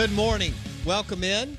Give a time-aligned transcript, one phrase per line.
[0.00, 0.54] Good morning.
[0.86, 1.58] Welcome in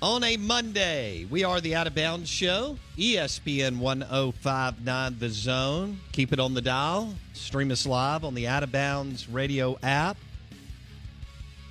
[0.00, 1.24] on a Monday.
[1.28, 5.98] We are the Out of Bounds Show, ESPN 1059 The Zone.
[6.12, 7.12] Keep it on the dial.
[7.32, 10.16] Stream us live on the Out of Bounds radio app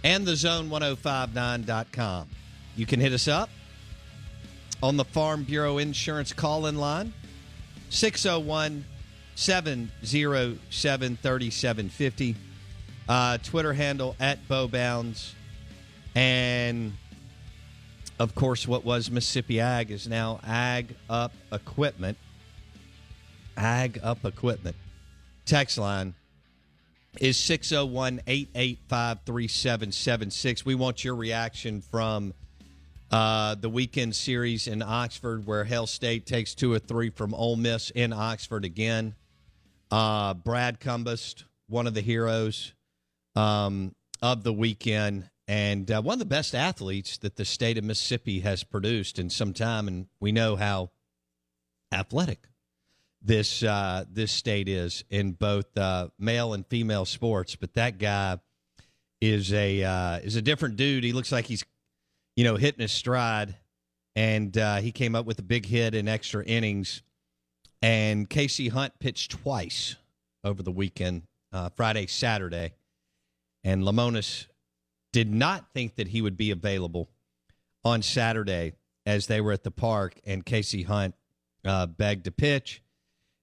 [0.04, 2.28] and the zone1059.com.
[2.76, 3.50] You can hit us up
[4.84, 7.14] on the Farm Bureau Insurance call in line
[7.90, 8.84] 601
[9.36, 12.36] 707 3750.
[13.08, 15.36] Uh, Twitter handle at Bowbounds.
[16.18, 16.94] And
[18.18, 22.18] of course, what was Mississippi Ag is now Ag Up Equipment.
[23.56, 24.76] Ag Up Equipment.
[25.46, 26.16] Text line
[27.22, 30.66] is 601 885 3776.
[30.66, 32.34] We want your reaction from
[33.12, 37.58] uh, the weekend series in Oxford, where Hail State takes two or three from Ole
[37.58, 39.14] Miss in Oxford again.
[39.92, 42.74] Uh, Brad Cumbest, one of the heroes
[43.36, 47.84] um, of the weekend, and uh, one of the best athletes that the state of
[47.84, 49.88] Mississippi has produced in some time.
[49.88, 50.92] And we know how
[51.92, 52.48] athletic
[53.22, 57.56] this uh, this state is in both uh, male and female sports.
[57.56, 58.40] But that guy
[59.22, 61.04] is a uh, is a different dude.
[61.04, 61.64] He looks like he's
[62.36, 63.56] you know hitting his stride,
[64.16, 67.04] and uh, he came up with a big hit in extra innings.
[67.82, 69.96] And KC Hunt pitched twice
[70.44, 72.74] over the weekend, uh, Friday, Saturday
[73.64, 74.48] and Lemonis
[75.12, 77.10] did not think that he would be available
[77.84, 78.74] on Saturday
[79.06, 81.16] as they were at the park, and KC Hunt
[81.66, 82.82] uh, begged to pitch.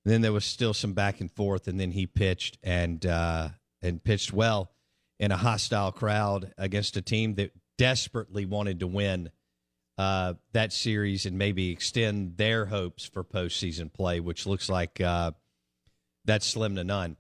[0.04, 3.48] And then there was still some back and forth, and then he pitched and uh,
[3.80, 4.70] and pitched well
[5.18, 9.30] in a hostile crowd against a team that desperately wanted to win
[9.96, 15.30] uh, that series and maybe extend their hopes for postseason play, which looks like uh,
[16.24, 17.16] that's slim to none.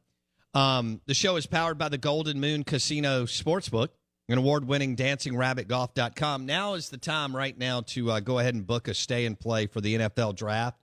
[0.52, 3.88] Um, the show is powered by the Golden Moon Casino Sportsbook,
[4.28, 6.46] an award winning dancingrabbitgolf.com.
[6.46, 9.38] Now is the time right now to uh, go ahead and book a stay and
[9.38, 10.80] play for the NFL draft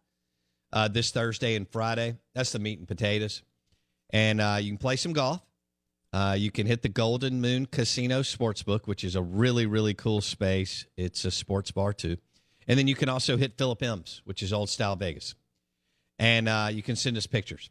[0.71, 2.17] uh, this Thursday and Friday.
[2.35, 3.41] That's the meat and potatoes.
[4.11, 5.41] And uh, you can play some golf.
[6.13, 10.19] Uh, you can hit the Golden Moon Casino Sportsbook, which is a really, really cool
[10.19, 10.85] space.
[10.97, 12.17] It's a sports bar, too.
[12.67, 15.35] And then you can also hit Philip M's, which is old style Vegas.
[16.19, 17.69] And uh, you can send us pictures.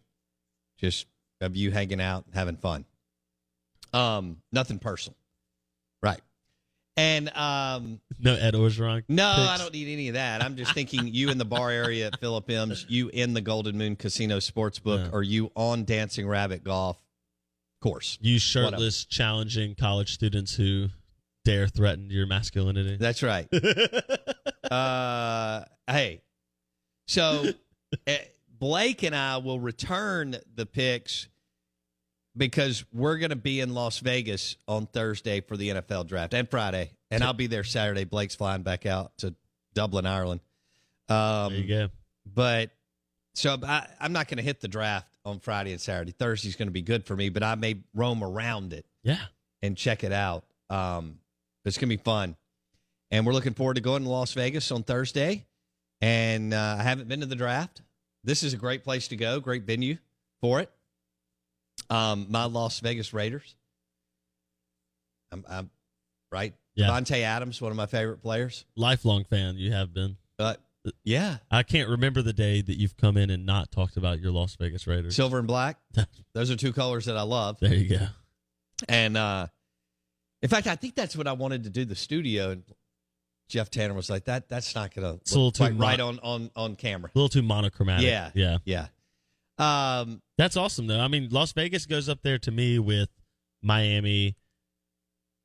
[0.79, 1.07] Just
[1.41, 2.87] of you hanging out, having fun.
[3.93, 5.17] Um, nothing personal?
[6.97, 9.05] And um, No Ed Orgeron.
[9.09, 10.43] no, I don't need any of that.
[10.43, 13.79] I'm just thinking you in the bar area at Philip M's, you in the Golden
[13.79, 15.11] Moon Casino Sportsbook, Yeah.
[15.13, 16.99] or you on Dancing Rabbit Golf
[17.81, 18.19] course.
[18.21, 18.41] You Whatever.
[18.73, 20.89] shirtless, challenging college students who
[21.45, 22.97] dare threaten your masculinity.
[22.97, 23.49] That's right.
[24.71, 26.21] uh, hey,
[27.07, 27.45] so
[28.07, 28.19] eh,
[28.59, 31.29] Blake and I will return the picks
[32.37, 36.49] because we're going to be in Las Vegas on Thursday for the NFL draft and
[36.49, 38.05] Friday, and I'll be there Saturday.
[38.05, 39.35] Blake's flying back out to
[39.75, 40.41] Dublin, Ireland.
[41.09, 41.89] Um, There you go.
[42.33, 42.71] But
[43.35, 46.13] so I, I'm not going to hit the draft on Friday and Saturday.
[46.13, 49.19] Thursday's going to be good for me, but I may roam around it Yeah.
[49.63, 50.45] and check it out.
[50.69, 51.19] Um,
[51.65, 52.37] it's going to be fun.
[53.11, 55.47] And we're looking forward to going to Las Vegas on Thursday.
[56.01, 57.83] And uh, I haven't been to the draft.
[58.23, 59.97] This is a great place to go, great venue
[60.41, 60.71] for it.
[61.91, 63.55] Um, my Las Vegas Raiders.
[65.33, 65.71] I'm, I'm
[66.33, 66.55] right.
[66.75, 66.87] Yeah.
[66.89, 68.65] Davante Adams, one of my favorite players.
[68.77, 70.17] Lifelong fan you have been.
[70.39, 70.61] But
[71.05, 74.33] yeah, I can't remember the day that you've come in and not talked about your
[74.33, 75.15] Las Vegas Raiders.
[75.15, 75.79] silver and black.
[76.35, 77.59] Those are two colors that I love.
[77.61, 78.07] there you go.
[78.89, 79.49] And uh,
[80.43, 82.53] in fact, I think that's what I wanted to do the studio.
[82.53, 82.63] And
[83.49, 85.79] Jeff Tanner was like, "That that's not going to It's a little to too quite
[85.91, 88.07] right mo- on on on camera." A little too monochromatic.
[88.07, 88.59] Yeah, Yeah.
[88.65, 88.87] yeah.
[89.61, 91.01] Um, That's awesome though.
[91.01, 93.09] I mean, Las Vegas goes up there to me with
[93.63, 94.37] Miami.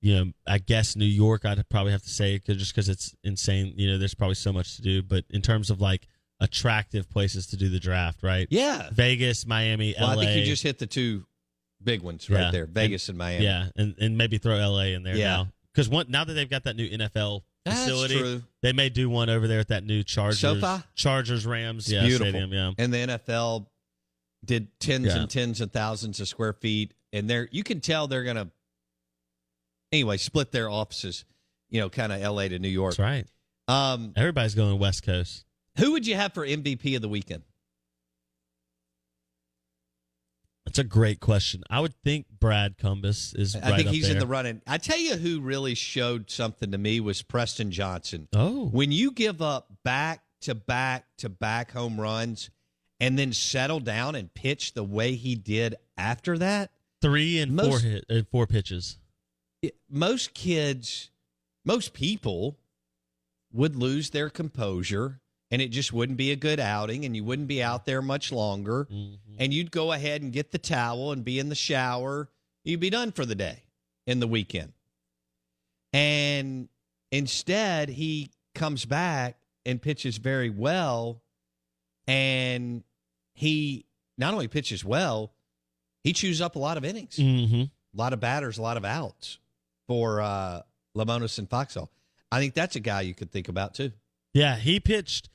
[0.01, 1.45] You know, I guess New York.
[1.45, 3.73] I'd probably have to say 'cause- just because it's insane.
[3.77, 5.01] You know, there's probably so much to do.
[5.01, 6.07] But in terms of like
[6.39, 8.47] attractive places to do the draft, right?
[8.51, 8.89] yeah.
[8.91, 10.21] Vegas, Miami, Well, LA.
[10.21, 11.25] I think you just hit the two
[11.83, 12.51] big ones right Yeah.
[12.51, 13.43] there: Vegas and, Miami.
[13.45, 15.25] yeah, and and maybe throw LA in there Yeah.
[15.37, 19.29] now because one now that they've got that new NFL facility, they may do one
[19.29, 20.83] over there at that new Chargers, SoFi?
[20.95, 22.27] Chargers Rams, yeah, beautiful.
[22.27, 22.73] stadium, yeah.
[22.77, 23.67] And the NFL
[24.45, 25.17] did tens Yeah.
[25.21, 28.49] and tens of thousands of square feet, and they're you can tell they're going to
[29.91, 31.25] anyway split their offices.
[31.69, 32.47] You know, kind of L.A.
[32.49, 32.95] to New York.
[32.95, 33.27] That's right.
[33.67, 35.43] Um, Everybody's going West Coast.
[35.77, 37.41] who would you have for MVP of the weekend?
[40.65, 41.63] That's a great question.
[41.69, 43.55] I would think Brad Cumbest is.
[43.55, 44.61] I right think he's in the running.
[44.67, 48.27] I tell you who really showed something to me was Preston Johnson.
[48.33, 52.49] Oh, When you give up back to back to back home runs
[52.99, 56.71] and then settle down and pitch the way he did after that,
[57.01, 58.97] three and four hit, uh, four pitches.
[59.61, 61.09] it- most kids,
[61.63, 62.57] most people
[63.51, 65.19] would lose their composure
[65.51, 68.31] and it just wouldn't be a good outing and you wouldn't be out there much
[68.31, 69.17] longer Mhm.
[69.37, 72.29] and you'd go ahead and get the towel and be in the shower.
[72.63, 73.63] You'd be done for the day
[74.07, 74.73] in the weekend.
[75.93, 76.67] And
[77.11, 81.21] instead, he comes back and pitches very well.
[82.07, 82.83] And
[83.33, 83.85] he
[84.17, 85.33] not only pitches well,
[86.03, 87.69] he chews up a lot of innings, Mhm.
[87.93, 89.39] a lot of batters, a lot of outs
[89.87, 90.61] for uh,
[90.95, 91.91] Lemonis and Foxhall.
[92.31, 93.91] I think that's a guy you could think about too.
[94.33, 95.29] Yeah, he pitched.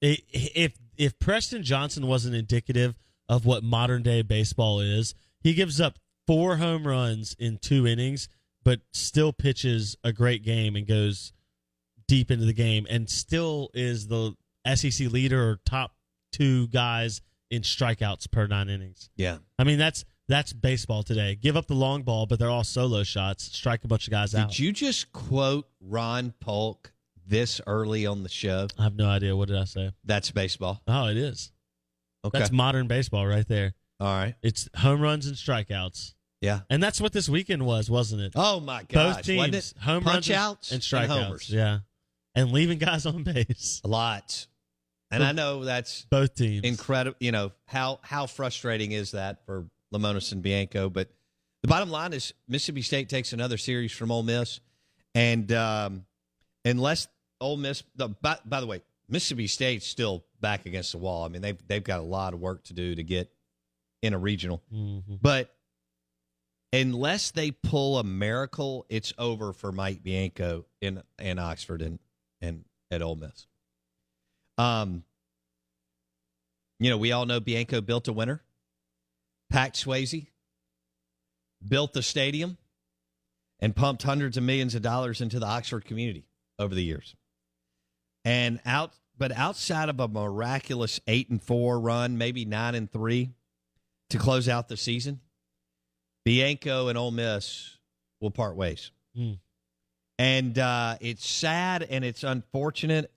[0.00, 2.96] If if Preston Johnson wasn't indicative
[3.28, 8.28] of what modern day baseball is, he gives up four home runs in two innings,
[8.64, 11.32] but still pitches a great game and goes
[12.06, 14.34] deep into the game, and still is the
[14.76, 15.94] SEC leader or top
[16.32, 17.20] two guys
[17.50, 19.10] in strikeouts per nine innings.
[19.16, 19.38] Yeah.
[19.58, 21.34] I mean, that's that's baseball today.
[21.34, 23.44] Give up the long ball, but they're all solo shots.
[23.44, 24.50] Strike a bunch of guys out.
[24.50, 26.92] Did you just quote Ron Polk
[27.26, 28.68] this early on the show?
[28.78, 29.34] I have no idea.
[29.34, 29.92] What did I say?
[30.04, 30.82] That's baseball.
[30.86, 31.50] Oh, it is.
[32.24, 32.38] Okay.
[32.38, 33.74] That's modern baseball right there.
[34.00, 34.34] All right.
[34.42, 36.14] It's home runs and strikeouts.
[36.40, 36.60] Yeah.
[36.70, 38.32] And that's what this weekend was, wasn't it?
[38.36, 39.16] Oh my god.
[39.16, 41.06] Both teams, home punch runs and- outs and strikeouts.
[41.24, 41.50] homers.
[41.50, 41.78] Yeah.
[42.34, 43.80] And leaving guys on base.
[43.82, 44.46] A lot.
[45.10, 46.64] And I know that's Both teams.
[46.64, 47.16] incredible.
[47.20, 50.90] You know how how frustrating is that for Lemonis and Bianco?
[50.90, 51.08] But
[51.62, 54.60] the bottom line is Mississippi State takes another series from Ole Miss,
[55.14, 56.04] and um,
[56.64, 57.08] unless
[57.40, 61.24] Ole Miss, the, by, by the way, Mississippi State's still back against the wall.
[61.24, 63.30] I mean they've they've got a lot of work to do to get
[64.02, 65.18] in a regional, Mhm.
[65.20, 65.52] but
[66.72, 71.98] unless they pull a miracle, it's over for Mike Bianco in in Oxford and
[72.40, 73.47] and at Ole Miss.
[74.58, 75.04] Um,
[76.78, 78.42] you know, we all know Bianco built a winner,
[79.50, 80.26] packed Swayze,
[81.66, 82.58] built the stadium,
[83.60, 86.26] and pumped hundreds of millions of dollars into the Oxford community
[86.58, 87.14] over the years.
[88.24, 93.30] And out, but outside of a miraculous eight and four run, maybe nine and three
[94.10, 95.20] to close out the season,
[96.24, 97.78] Bianco and Ole Miss
[98.20, 98.90] will part ways.
[99.16, 99.38] Mm.
[100.18, 103.10] And uh, it's sad and it's unfortunate,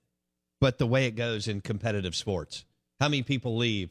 [0.62, 2.64] but the way it goes in competitive sports.
[3.00, 3.90] How many people leave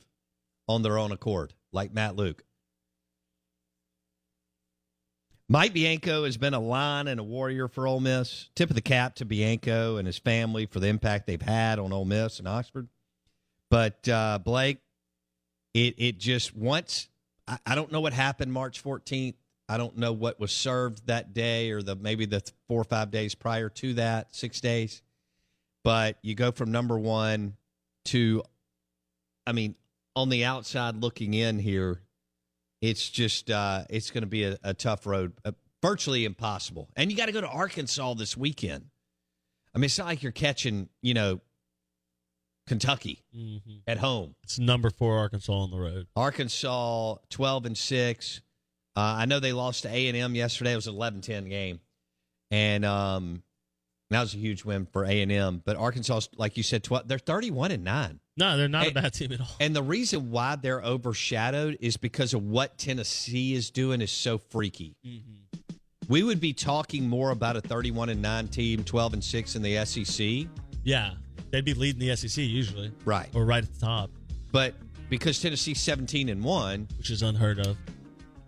[0.70, 2.46] on their own accord, like Matt Luke?
[5.50, 8.50] Mike Bianco has been a lion and a warrior for Ole Miss.
[8.56, 11.92] Tip of the cap to Bianco and his family for the impact they've had on
[11.92, 12.88] Ole Miss and Oxford.
[13.70, 14.78] But uh, Blake,
[15.74, 17.10] it it just once
[17.50, 19.36] I, I don't know what happened March 14th.
[19.68, 23.12] I don't know what was served that day or the maybe the four or five
[23.12, 25.02] days prior to that, six days.
[25.84, 27.56] But you go from number one
[28.06, 28.44] to,
[29.48, 29.76] I mean,
[30.16, 32.02] on the outside looking in here,
[32.82, 35.52] It's just uh, it's going to be a, a tough road, uh,
[35.84, 36.90] virtually impossible.
[36.96, 38.86] And you got to go to Arkansas this weekend.
[39.74, 41.42] I mean, it's not like you're catching, you know,
[42.68, 43.78] Kentucky Mm-hmm.
[43.88, 44.36] at home.
[44.44, 46.08] It's number four Arkansas on the road.
[46.16, 48.42] Arkansas 12 and 6.
[48.96, 50.74] Uh, I know they lost to A&M yesterday.
[50.74, 51.80] It was an 11-10 game.
[52.52, 53.44] And um,
[54.12, 57.72] that was a huge win for A&M, but Arkansas like you said 12 they're 31
[57.72, 58.20] and 9.
[58.38, 59.48] No, they're not Hey, a bad team at all.
[59.60, 64.38] And the reason why they're overshadowed is because of what Tennessee is doing is so
[64.38, 64.96] freaky.
[65.06, 65.76] Mm-hmm.
[66.10, 69.62] We would be talking more about a 31 and 9 team, 12 and 6 in
[69.62, 70.48] the SEC.
[70.84, 71.14] Yeah,
[71.52, 73.30] they'd be leading the SEC usually, Right.
[73.34, 74.10] or right at the top,
[74.52, 74.74] But
[75.10, 77.78] because Tennessee's 17 and 1 which is unheard of.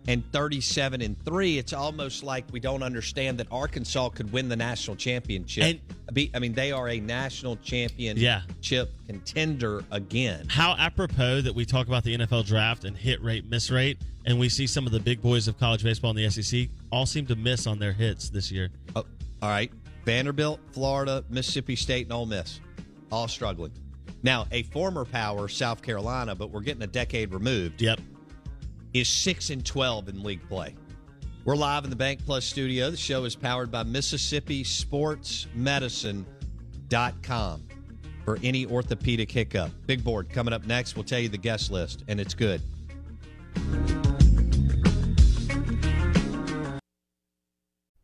[0.06, 4.56] And 37 and 3, it's almost like we don't understand that Arkansas could win the
[4.56, 5.64] national championship.
[5.64, 5.80] And-
[6.14, 8.22] Be- I mean, they are a national championship
[8.60, 8.84] Yeah.
[9.06, 10.46] contender again.
[10.48, 14.38] How apropos that we talk about the NFL draft and hit rate, miss rate, and
[14.38, 17.26] we see some of the big boys of college baseball in the SEC all seem
[17.26, 18.70] to miss on their hits this year.
[18.94, 19.04] Oh,
[19.42, 19.72] all right.
[20.04, 22.60] Vanderbilt, Florida, Mississippi State, and Ole Miss,
[23.10, 23.72] all struggling.
[24.22, 28.00] Now, a former power, South Carolina, but we're getting a decade removed, Yep.
[28.94, 30.74] Is six and twelve in league play.
[31.44, 32.90] We're live in the Bank Plus studio.
[32.90, 36.26] The show is powered by Mississippi Sports Medicine.com
[38.24, 39.70] for any orthopedic hiccup.
[39.86, 40.96] Big board coming up next.
[40.96, 42.62] We'll tell you the guest list, and it's good.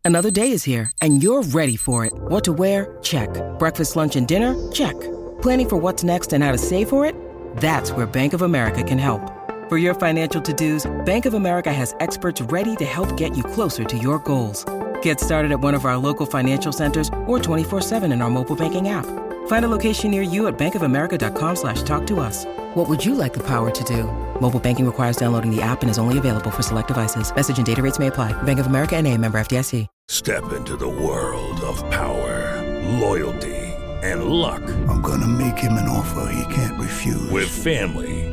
[0.05, 2.13] Another day is here, and you're ready for it.
[2.15, 2.99] What to wear?
[3.01, 3.31] Check.
[3.59, 4.71] Breakfast, lunch, and dinner?
[4.73, 4.99] Check.
[5.41, 7.15] Planning for what's next and how to save for it?
[7.57, 9.40] That's where Bank of America can help.
[9.71, 13.45] For your financial to dos, Bank of America has experts ready to help get you
[13.45, 14.65] closer to your goals.
[15.01, 18.89] Get started at one of our local financial centers or 24-7 in our mobile banking
[18.89, 19.07] app.
[19.47, 22.47] Find a location near you at bankofamerica.com slash talk to us.
[22.75, 24.11] What would you like the power to do?
[24.41, 27.33] Mobile banking requires downloading the app and is only available for select devices.
[27.33, 28.33] Message and data rates may apply.
[28.43, 29.87] Bank of America and a member FDIC.
[30.09, 32.59] Step into the world of power,
[32.99, 33.55] loyalty,
[34.03, 34.63] and luck.
[34.89, 37.31] I'm gonna make him an offer he can't refuse.
[37.31, 38.30] With family,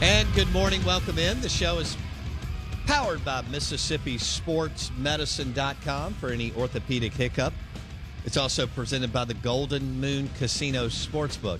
[0.00, 0.84] And good morning.
[0.84, 1.40] Welcome in.
[1.40, 1.96] The show is
[2.86, 7.52] powered by Mississippi Sports Medicine.com for any orthopedic hiccup.
[8.24, 11.58] It's also presented by the Golden Moon Casino Sportsbook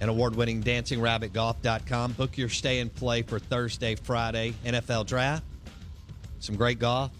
[0.00, 2.12] and award winning DancingRabbitGolf.com.
[2.14, 5.44] Book your stay and play for Thursday, Friday NFL draft.
[6.40, 7.12] Some great golf.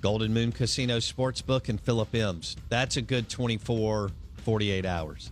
[0.00, 2.56] Golden Moon Casino Sportsbook and Philip M's.
[2.70, 5.30] That's a good 24, 48 hours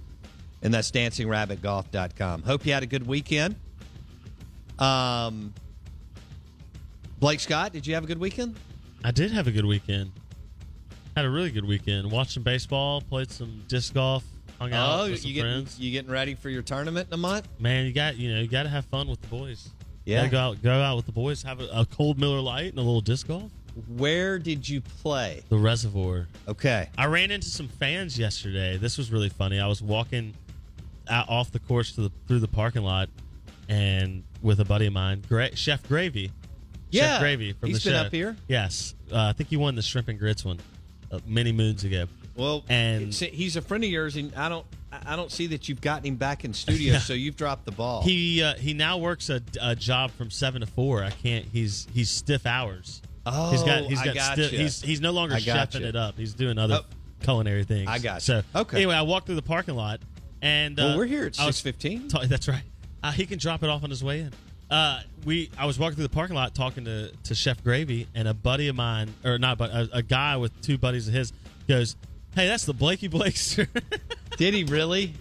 [0.63, 2.43] and that's dancingrabbitgolf.com.
[2.43, 3.57] Hope you had a good weekend.
[4.79, 5.53] Um,
[7.19, 8.57] Blake Scott, did you have a good weekend?
[9.05, 10.13] I did have a good weekend.
[11.17, 12.11] Had a really good weekend.
[12.11, 14.25] Watched some baseball, played some disc golf,
[14.59, 15.79] hung out with some Oh, you getting friends.
[15.79, 17.49] you getting ready for your tournament in a month?
[17.59, 19.71] Man, you got you know you got to have fun with the boys.
[20.05, 20.27] Yeah.
[20.29, 22.83] Go out, go out with the boys, have a, a cold Miller Lite and a
[22.83, 23.51] little disc golf.
[23.97, 25.43] Where did you play?
[25.49, 26.27] The reservoir.
[26.49, 26.89] Okay.
[26.99, 28.77] I ran into some fans yesterday.
[28.77, 29.61] This was really funny.
[29.61, 30.35] I was walking
[31.11, 33.09] out off the course to the through the parking lot,
[33.69, 36.31] and with a buddy of mine, Gra- Chef Gravy.
[36.91, 38.07] Yeah, Chef Gravy from he's the been show.
[38.07, 38.37] up here.
[38.49, 40.59] Yes, uh, I think he won the shrimp and grits one
[41.13, 42.07] uh, many moons ago.
[42.37, 45.81] Well, And- he's a friend of yours, and I don't I don't see that you've
[45.81, 48.03] gotten him back in studio, so you've dropped the ball.
[48.03, 51.05] He uh, he now works a, a job from seven to four.
[51.05, 51.45] I can't.
[51.45, 53.03] He's he's stiff hours.
[53.27, 54.45] Oh, he's got he's I got gotcha.
[54.49, 56.17] stiff, he's he's no longer chefing it up.
[56.17, 56.87] He's doing other Oh.
[57.23, 57.87] culinary things.
[57.89, 58.21] I gotcha.
[58.21, 58.79] So Okay.
[58.79, 60.01] Anyway, I walked through the parking lot,
[60.43, 62.09] and uh, well, we're here at six fifteen.
[62.09, 62.63] That's right.
[63.03, 64.33] Uh, he can drop it off on his way in.
[64.71, 68.29] Uh, we I was walking through the parking lot talking to, to Chef Gravy, and
[68.29, 71.33] a buddy of mine, or not, but a, a guy with two buddies of his,
[71.67, 71.97] goes,
[72.35, 73.67] "Hey, that's the Blakey Blakester."
[74.37, 75.15] Did he really?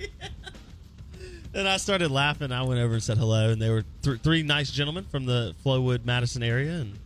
[1.53, 2.51] and I started laughing.
[2.51, 5.55] I went over and said hello, and they were th- three nice gentlemen from the
[5.65, 6.97] Flowood, Madison area, and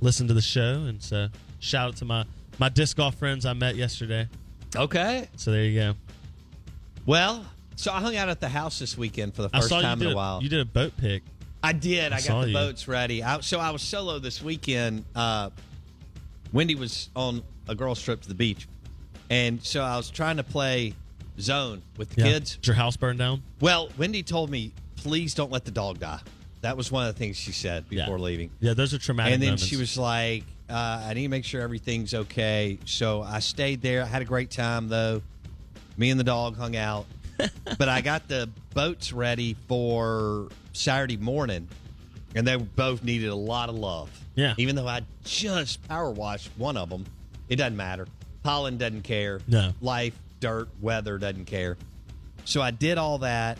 [0.00, 0.84] listened to the show.
[0.86, 2.24] And so, shout out to my
[2.58, 4.28] my disc golf friends I met yesterday.
[4.76, 5.28] Okay.
[5.36, 5.94] So there you go.
[7.06, 7.44] Well,
[7.78, 10.10] so I hung out at the house this weekend for the first time in a
[10.10, 10.42] a- while.
[10.42, 11.22] You did a boat pick.
[11.62, 12.12] I did.
[12.12, 12.54] I I, got the you.
[12.54, 13.22] boats ready.
[13.22, 15.04] I, so I was solo this weekend.
[15.14, 15.50] Uh,
[16.52, 18.66] Wendy was on a girls' trip to the beach,
[19.30, 20.94] And so I was trying to play
[21.40, 22.32] zone with the Yeah.
[22.32, 22.56] kids.
[22.56, 23.42] Did your house burn down?
[23.60, 26.20] Well, Wendy told me, please don't let the dog die.
[26.62, 28.24] That was one of the things she said before Yeah.
[28.24, 28.50] leaving.
[28.60, 29.34] Yeah, those are traumatic.
[29.34, 29.64] and then moments.
[29.64, 32.78] she was like, uh, I need to make sure everything's okay.
[32.86, 34.02] So I stayed there.
[34.02, 35.22] I had a great time, though.
[35.96, 37.06] Me and the dog hung out.
[37.78, 41.68] but I got the boats ready for Saturday morning,
[42.34, 44.10] and they both needed a lot of love.
[44.34, 44.54] Yeah.
[44.56, 47.04] Even though I just power washed one of them,
[47.48, 48.06] it doesn't matter.
[48.42, 49.40] Pollen doesn't care.
[49.48, 49.72] No.
[49.80, 51.76] Life, dirt, weather doesn't care.
[52.44, 53.58] So I did all that,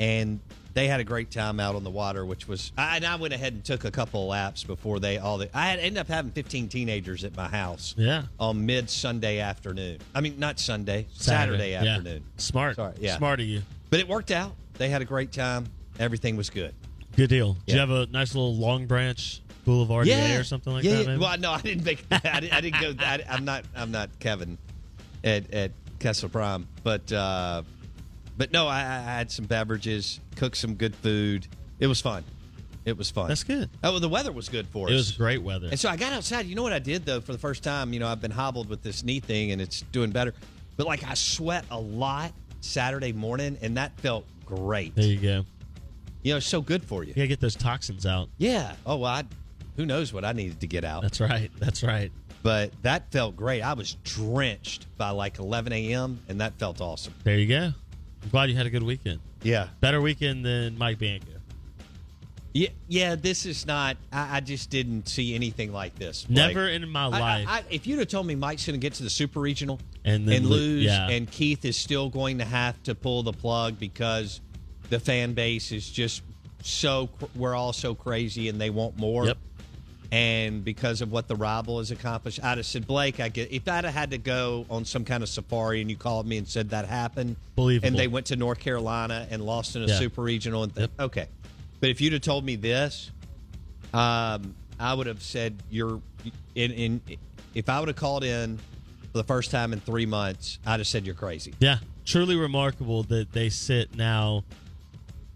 [0.00, 0.40] and
[0.74, 2.72] they had a great time out on the water, which was.
[2.76, 5.38] I, and I went ahead and took a couple of laps before they all.
[5.38, 7.94] The, I had ended up having 15 teenagers at my house.
[7.96, 8.24] Yeah.
[8.38, 9.98] On mid Sunday afternoon.
[10.14, 11.84] I mean, not Sunday, Saturday, yeah.
[11.84, 12.24] afternoon.
[12.36, 12.76] Smart.
[12.76, 13.16] Sorry, yeah.
[13.16, 13.62] Smart of you.
[13.90, 14.52] But it worked out.
[14.74, 15.66] They had a great time.
[16.00, 16.74] Everything was good.
[17.16, 17.52] Good deal.
[17.52, 17.74] Do Yeah.
[17.74, 21.00] you have a nice little Long Branch Boulevard yeah, or something like yeah, that?
[21.02, 21.06] yeah.
[21.06, 21.20] maybe?
[21.20, 22.04] Well, no, I didn't make.
[22.10, 22.94] I didn't, I didn't go.
[23.04, 23.64] I, I'm not.
[23.76, 24.58] I'm not Kevin
[25.22, 27.62] at at Kessel Prime, but uh,
[28.36, 31.46] but no, I, I had some beverages, cooked some good food.
[31.80, 32.24] It was fun.
[32.84, 33.28] It was fun.
[33.28, 33.70] That's good.
[33.82, 34.92] Oh, well, the weather was good for us.
[34.92, 35.68] It was great weather.
[35.70, 36.44] And so I got outside.
[36.46, 37.20] You know what I did though?
[37.20, 39.80] For the first time, you know, I've been hobbled with this knee thing, and it's
[39.92, 40.34] doing better.
[40.76, 44.94] But like, I sweat a lot Saturday morning, and that felt great.
[44.94, 45.44] There you go.
[46.22, 47.08] You know, it's so good for you.
[47.10, 48.28] You gotta get those toxins out.
[48.38, 48.74] Yeah.
[48.84, 49.24] Oh, well, I,
[49.76, 51.02] who knows what I needed to get out.
[51.02, 51.50] That's right.
[51.58, 52.10] That's right.
[52.42, 53.62] but that felt great.
[53.62, 56.20] I was drenched by like 11 a.m.
[56.28, 57.14] and that felt awesome.
[57.24, 57.72] There you go.
[58.24, 59.20] I'm glad you had a good weekend.
[59.42, 61.26] Yeah, Better weekend than Mike Bianco.
[62.54, 63.14] yeah, yeah.
[63.14, 63.98] This is not.
[64.12, 66.26] I, I just didn't see anything like this.
[66.30, 67.46] Never in my I- I- life.
[67.48, 70.26] I, if you'd have told me Mike's going to get to the super regional And
[70.26, 71.10] then lo- lose, yeah.
[71.10, 74.40] and Keith is still going to have to pull the plug because
[74.88, 76.22] the fan base is just
[76.62, 79.26] so cr- we're all so crazy and they want more.
[79.26, 79.38] Yep.
[80.14, 83.66] And because of what the rival has accomplished, I'd have said, Blake, I get if
[83.68, 86.46] I'd have had to go on some kind of safari and you called me and
[86.46, 87.88] said that happened, Believable.
[87.88, 89.98] and they went to North Carolina and lost in a Yeah.
[89.98, 91.00] super regional, and th- Yep.
[91.06, 91.26] okay,
[91.80, 93.10] but if you'd have told me this,
[93.92, 96.00] um, I would have said you're
[96.54, 96.70] in.
[96.70, 97.00] in
[97.54, 98.58] if I would have called in
[99.10, 101.54] for the first time in three months, I'd have said you're crazy.
[101.58, 104.44] Yeah, truly remarkable that they sit now.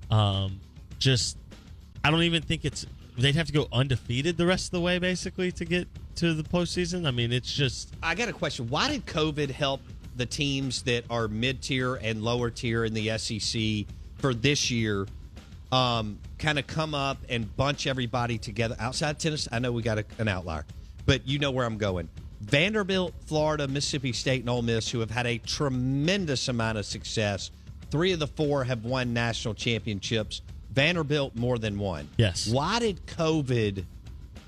[0.08, 0.60] Um,
[1.00, 1.36] just
[2.04, 2.86] I don't even think it's
[3.22, 6.42] they'd have to go undefeated the rest of the way basically to get to the
[6.42, 7.06] postseason.
[7.06, 8.68] I mean, it's just I got a question.
[8.68, 9.80] Why did COVID help
[10.16, 13.86] the teams that are mid tier and lower tier in the SEC
[14.18, 15.06] for this year?
[15.70, 19.50] Um, kind of come up and bunch everybody together outside Tennessee.
[19.52, 20.64] I know we got a, an outlier,
[21.04, 22.08] but you know where I'm going.
[22.40, 27.50] Vanderbilt, Florida, Mississippi State, and Ole Miss, who have had a tremendous amount of success.
[27.90, 30.42] Three of the four have won national championships.
[30.78, 32.08] Vanderbilt more than one.
[32.18, 32.46] Yes.
[32.46, 33.84] Why did COVID?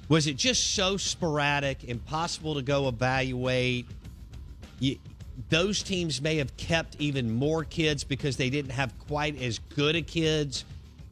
[0.09, 3.87] Was it just so sporadic, impossible to go evaluate?
[4.79, 4.97] You,
[5.49, 9.97] those teams may have kept even more kids because they didn't have quite as good
[9.97, 10.65] a kids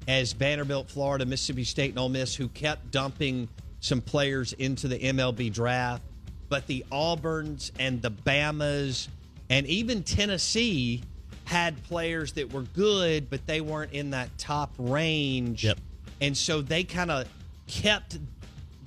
[0.07, 3.49] as Vanderbilt, Florida, Mississippi State, and Ole Miss, who kept dumping
[3.81, 6.05] some players into the MLB draft.
[6.49, 9.09] But the Auburns and the Bamas
[9.51, 11.03] and even Tennessee
[11.49, 15.65] had players that were good, but they weren't in that top range.
[15.65, 15.79] Yep.
[16.21, 17.27] And so they kind of
[17.67, 18.19] kept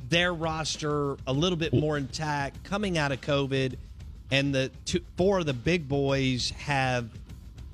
[0.10, 3.78] their roster a little bit more intact coming out of COVID.
[4.30, 7.10] And the two, four of the big boys have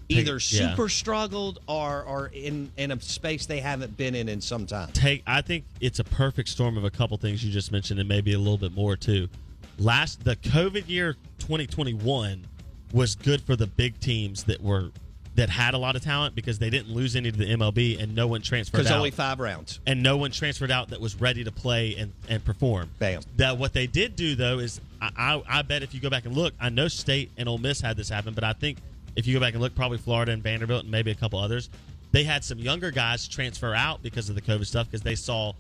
[0.08, 0.40] either yeah.
[0.40, 4.90] super struggled or are in, in a space they haven't been in in some time.
[4.94, 8.08] take I think it's a perfect storm of a couple things you just mentioned and
[8.08, 9.28] maybe a little bit more too.
[9.78, 12.46] Last the COVID year 2021
[12.94, 14.92] was good for the big teams that were
[15.36, 18.16] that had a lot of talent because they didn't lose any to the MLB and
[18.16, 18.98] no one transferred Because out.
[18.98, 19.80] only five rounds.
[19.86, 22.90] and no one transferred out that was ready to play and, and perform.
[22.98, 23.22] Bam.
[23.36, 25.12] That what they did do though is I,
[25.48, 27.80] I I bet if you go back and look, I know State and Ole Miss
[27.82, 28.80] had this happen, but I think
[29.16, 31.70] if you go back and look, probably Florida and Vanderbilt and maybe a couple others,
[32.14, 35.54] they had some younger guys transfer out because of the COVID stuff because they saw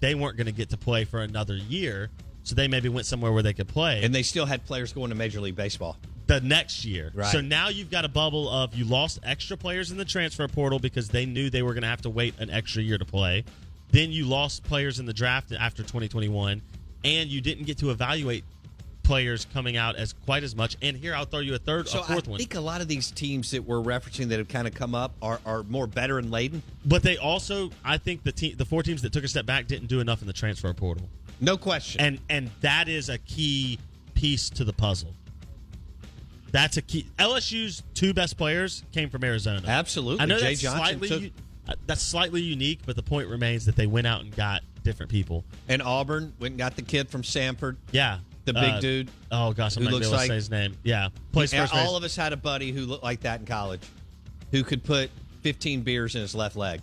[0.00, 2.08] they weren't going to get to play for another year,
[2.42, 5.10] so they maybe went somewhere where they could play And they still had players going
[5.10, 5.96] to Major League Baseball.
[6.30, 7.10] The next year.
[7.14, 7.26] Right.
[7.32, 10.78] So now you've got a bubble of you lost extra players in the transfer portal
[10.78, 13.44] because they knew they were going to have to wait an extra year to play.
[13.90, 16.62] Then you lost players in the draft after 2021,
[17.04, 18.44] and you didn't get to evaluate
[19.02, 20.76] players coming out as quite as much.
[20.82, 22.36] And here I'll throw you a third, So a fourth one.
[22.36, 24.94] I think a lot of these teams that we're referencing that have kind of come
[24.94, 26.62] up are, are more veteran laden.
[26.84, 29.66] But they also, I think the team, the four teams that took a step back
[29.66, 31.08] didn't do enough in the transfer portal,
[31.40, 32.00] No question.
[32.00, 33.80] and and that is a key
[34.14, 35.12] piece to the puzzle.
[36.52, 37.06] That's a key.
[37.18, 39.62] LSU's two best players came from Arizona.
[39.66, 40.20] Absolutely.
[40.22, 41.32] I know Jay that's Johnson slightly took-
[41.68, 45.10] uh, that's slightly unique, but the point remains that they went out and got different
[45.12, 45.44] people.
[45.68, 47.76] and Auburn went and got the kid from Samford.
[47.92, 50.50] Yeah, The big dude Oh gosh, I'm who not looks able to like- say his
[50.50, 50.76] name.
[50.82, 51.86] Yeah, plays first base.
[51.86, 53.82] all of us had a buddy who looked like that in college,
[54.50, 55.10] who could put
[55.42, 56.80] 15 beers in his left leg,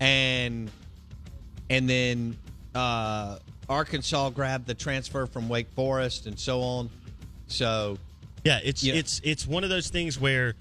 [0.00, 0.70] and
[1.70, 2.36] and then
[2.74, 6.90] uh, Arkansas grabbed the transfer from Wake Forest and so on.
[7.46, 7.98] So
[8.44, 8.94] Yeah, it's Yeah.
[8.94, 10.54] it's it's one of those things where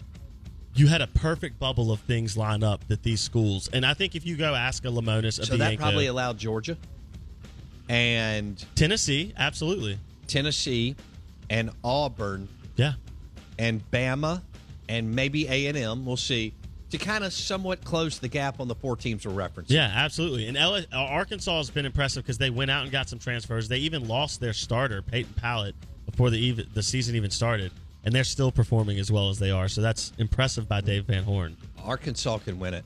[0.76, 4.16] you had a perfect bubble of things line up that these schools, and I think
[4.16, 6.78] if you go ask a Lemonis, a so that Bianco, probably allowed Georgia
[7.88, 10.96] and Tennessee, absolutely, Tennessee
[11.50, 12.94] and Auburn yeah,
[13.58, 14.42] and Bama
[14.88, 16.06] and maybe A and M.
[16.06, 16.54] We'll see
[16.92, 19.66] to kind of somewhat close the gap on the four teams we're referencing.
[19.70, 20.48] yeah, absolutely.
[20.48, 23.68] And L- uh, Arkansas has been impressive because they went out and got some transfers.
[23.68, 25.74] They even lost their starter Peyton Pallette
[26.20, 27.72] before the even the season even started,
[28.04, 29.70] and they're still performing as well as they are.
[29.70, 31.56] So that's impressive by Dave Van Horn.
[31.86, 32.84] Arkansas can win it.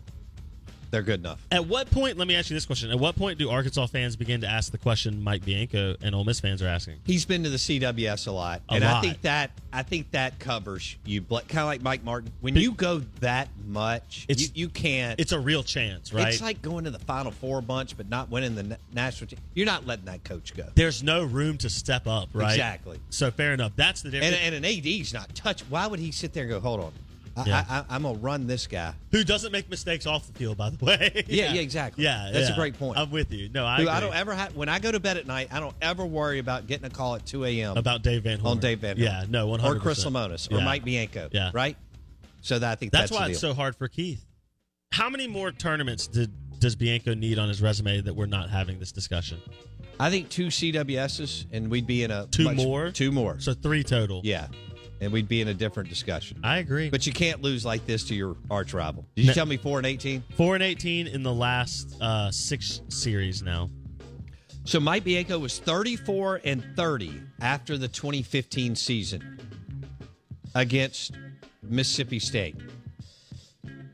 [0.93, 1.43] They're good enough.
[1.51, 2.19] At what point?
[2.19, 4.71] Let me ask you this question: At what point do Arkansas fans begin to ask
[4.71, 6.99] the question Mike Bianco and Ole Miss fans are asking?
[7.03, 10.37] He's been to the CWS a lot, A and I think that I think that
[10.37, 11.21] covers you.
[11.23, 12.31] Kind of like Mike Martin.
[12.41, 15.19] When you go that much, It's- you, you can't.
[15.19, 16.27] It's a real chance, right?
[16.27, 19.39] It's like going to the Final Four bunch, but not winning the national team.
[19.55, 20.67] You're not letting that coach go.
[20.75, 22.51] There's no room to step up, right?
[22.51, 22.99] Exactly.
[23.09, 23.71] So fair enough.
[23.75, 24.37] That's the difference.
[24.43, 25.61] and an AD's not touch.
[25.61, 27.12] Why would he sit there and go, "Hold on, I,
[27.45, 27.65] Yeah.
[27.69, 28.93] I, I, I'm gonna run this guy"?
[29.11, 31.23] Who doesn't make mistakes off the field, by the way?
[31.27, 32.03] Yeah, yeah, exactly.
[32.03, 32.97] Yeah, That's a great point.
[32.97, 33.49] I'm with you.
[33.49, 35.47] No, I, Who I don't ever have when I go to bed at night.
[35.51, 37.77] I don't ever worry about getting a call at 2 a.m.
[37.77, 38.51] about Dave Van Horn.
[38.53, 39.03] on Dave Van Horn.
[39.07, 39.77] Yeah, no, 100.
[39.77, 41.29] or Chris Lemonis or Mike Bianco.
[41.31, 41.49] Yeah.
[41.53, 41.75] right.
[42.41, 44.23] So that I think That's, that's, why the it's so hard for Keith.
[44.91, 48.79] How many more tournaments did does Bianco need on his resume that we're not having
[48.79, 49.41] this discussion?
[49.99, 52.91] I think two CWSs, and we'd be in a Two much- more?
[52.91, 53.39] Two more.
[53.39, 54.21] So three total.
[54.23, 54.47] yeah,
[55.01, 56.39] and we'd be in a different discussion.
[56.43, 56.89] I agree.
[56.89, 59.05] But you can't lose like this to your arch rival.
[59.15, 59.33] Did you No.
[59.33, 60.23] tell me four and eighteen?
[60.37, 63.69] Four and eighteen in the last uh, six series now.
[64.65, 69.39] So Mike Bianco was thirty-four and thirty after the 2015 season
[70.55, 71.11] against
[71.61, 72.55] Mississippi State.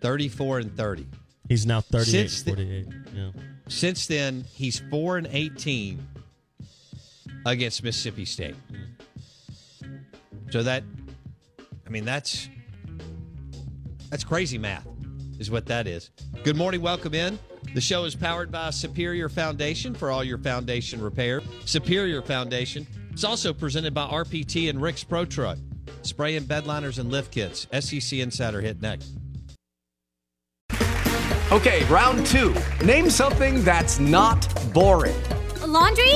[0.01, 1.07] Thirty-four and thirty.
[1.47, 2.87] He's now 38, Since the- 48.
[3.15, 3.31] yeah.
[3.67, 6.05] Since then, he's four and eighteen
[7.45, 8.55] against Mississippi State.
[10.49, 10.83] So that,
[11.85, 12.49] I mean, that's
[14.09, 14.87] that's crazy math,
[15.39, 16.09] is what that is.
[16.43, 17.37] Good morning, welcome in.
[17.73, 21.41] The show is powered by Superior Foundation for all your foundation repair.
[21.65, 22.87] Superior Foundation.
[23.11, 25.57] It's also presented by RPT and Rick's Pro Truck.
[26.01, 27.67] Spray and bedliners and lift kits.
[27.79, 29.11] SEC Insider hit next.
[31.51, 32.55] Okay, round two.
[32.83, 35.15] Name something that's not boring.
[35.61, 36.13] A laundry?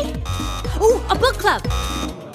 [0.82, 2.22] Ooh, a book club.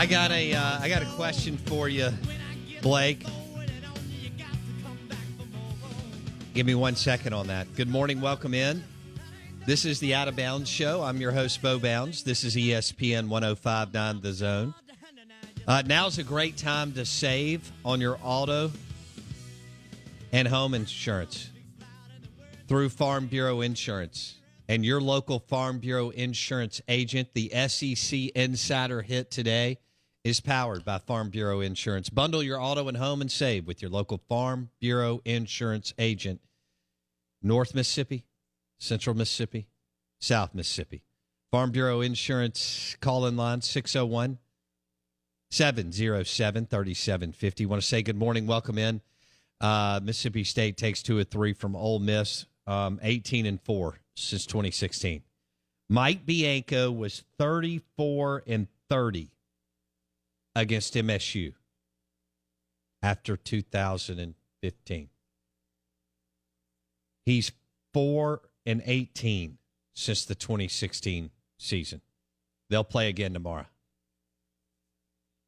[0.00, 2.08] I got a uh, I got a question for you,
[2.80, 3.22] Blake.
[6.54, 7.74] Give me one second on that.
[7.74, 8.82] Good morning, welcome in.
[9.66, 11.02] This is the Out of Bounds Show.
[11.02, 12.22] I'm your host, Bo Bounds.
[12.22, 14.74] This is ESPN 1059 The Zone.
[15.68, 18.72] Uh, now's a great time to save on your auto
[20.32, 21.50] and home insurance
[22.68, 24.36] through Farm Bureau Insurance.
[24.66, 27.34] and your local Farm Bureau insurance agent.
[27.34, 29.76] The SEC Insider Hit today
[30.22, 32.10] is powered by Farm Bureau Insurance.
[32.10, 36.40] Bundle your auto and home and save with your local Farm Bureau insurance agent.
[37.42, 38.24] North Mississippi,
[38.78, 39.66] Central Mississippi,
[40.20, 41.02] South Mississippi.
[41.50, 44.38] Farm Bureau Insurance call in line 601
[45.50, 47.66] 707 3750.
[47.66, 49.00] Want to say good morning, welcome in.
[49.60, 54.46] Uh, Mississippi State takes two or three from Ole Miss, um, 18 and 4 since
[54.46, 55.22] 2016.
[55.88, 59.30] Mike Bianco was 34 and 30
[60.54, 61.54] against MSU
[63.02, 65.08] after 2015.
[67.24, 67.52] He's
[67.94, 69.58] 4 and 18
[69.94, 72.00] since the 2016 season.
[72.68, 73.66] They'll play again tomorrow.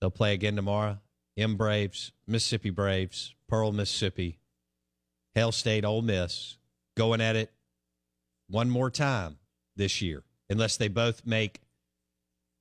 [0.00, 0.98] They'll play again tomorrow.
[1.36, 4.38] M Braves, Mississippi Braves, Pearl, Mississippi,
[5.34, 6.58] Hail State, Ole Miss,
[6.96, 7.52] going at it
[8.48, 9.38] one more time
[9.76, 11.62] this year, unless they both make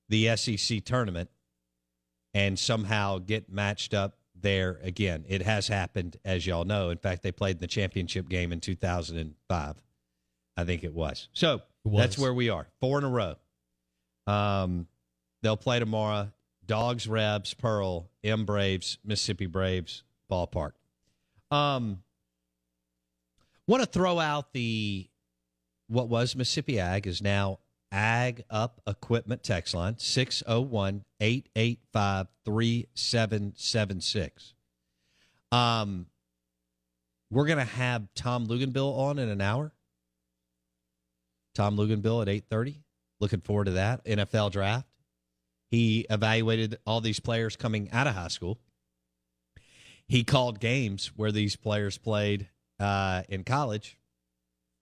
[0.08, 1.30] the SEC tournament
[2.34, 5.26] and somehow get matched up there again.
[5.28, 6.90] It has happened, as y'all know.
[6.90, 9.76] In fact, they played in the championship game in 2005.
[10.58, 11.30] I think it was.
[11.34, 12.02] So was.
[12.02, 12.68] that's where we are.
[12.80, 13.36] Four in a row.
[14.28, 14.88] Um,
[15.42, 16.32] they'll play tomorrow.
[16.66, 20.72] Dogs, Rebs, Pearl, M Braves, Mississippi Braves, ballpark.
[21.50, 22.04] Um,
[23.68, 25.08] want to throw out the
[25.88, 27.60] what was Mississippi Ag is now
[27.92, 34.54] Ag Up Equipment text line 601 885 3776.
[35.52, 36.06] Um,
[37.30, 39.74] we're going to have Tom Luginbill on in an hour.
[41.54, 42.82] Tom Luginbill at 8:30.
[43.20, 44.88] Looking forward to that NFL draft.
[45.70, 48.60] He evaluated all these players coming out of high school.
[50.08, 52.50] He called games where these players played
[52.80, 53.98] uh, in college,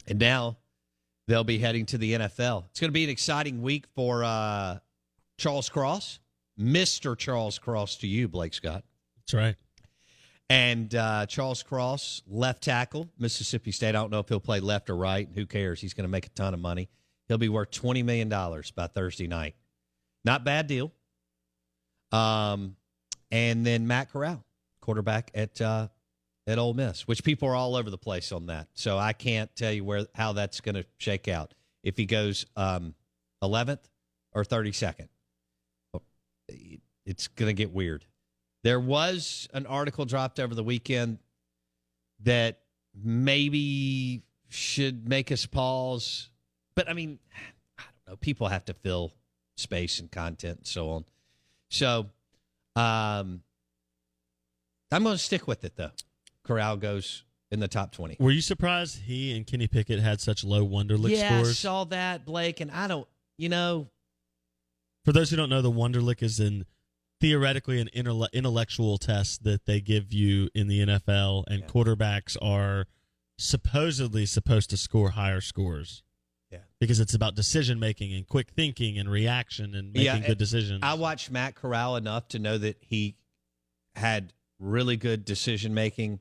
[0.08, 0.58] and now
[1.30, 2.66] they'll be heading to the NFL.
[2.72, 4.80] It's going to be an exciting week for uh,
[5.38, 6.20] Charles Cross,
[6.58, 8.84] Mister Charles Cross, to you, Blake Scott.
[9.20, 9.56] That's right.
[10.50, 13.90] And uh, Charles Cross, left tackle, Mississippi State.
[13.90, 15.30] I don't know if he'll play left or right.
[15.36, 15.80] Who cares?
[15.80, 16.90] He's going to make a ton of money.
[17.28, 19.54] He'll be worth $20 million by Thursday night.
[20.26, 20.92] Not bad deal.
[22.12, 22.76] Um,
[23.30, 24.44] and then Matt Corral,
[24.82, 25.90] quarterback at uh,
[26.50, 28.68] at Ole Miss, which people are all over the place on that.
[28.74, 31.54] So I can't tell you where how that's going to shake out.
[31.84, 32.96] If he goes um,
[33.44, 33.80] 11th
[34.34, 35.08] or 32nd,
[37.06, 38.06] it's going to get weird.
[38.64, 41.20] There was an article dropped over the weekend
[42.24, 42.60] that
[43.02, 46.30] maybe should make us pause.
[46.76, 47.20] But I mean,
[47.78, 48.16] I don't know.
[48.18, 49.14] People have to fill
[49.56, 51.06] space and content and so on.
[51.70, 52.10] So
[52.76, 53.44] um,
[54.92, 55.92] I'm going to stick with it, though.
[56.50, 58.18] Corral goes in the top 20.
[58.20, 61.50] Were you surprised he and Kenny Pickett had such low Wonderlic yeah, scores?
[61.50, 63.08] I saw that, Blake, and I don't,
[63.38, 63.88] you know.
[65.06, 66.66] For those who don't know, the Wonderlic is in
[67.22, 71.68] theoretically an intelle- intellectual test that they give you in the NFL, and Yeah.
[71.68, 72.88] quarterbacks are
[73.38, 76.02] supposedly supposed to score higher scores.
[76.52, 76.60] Yeah.
[76.80, 80.80] Because it's about decision making and quick thinking and reaction and making Yeah, good decisions.
[80.82, 83.16] I watched Matt Corral enough to know that he
[83.96, 86.20] had really good decision making,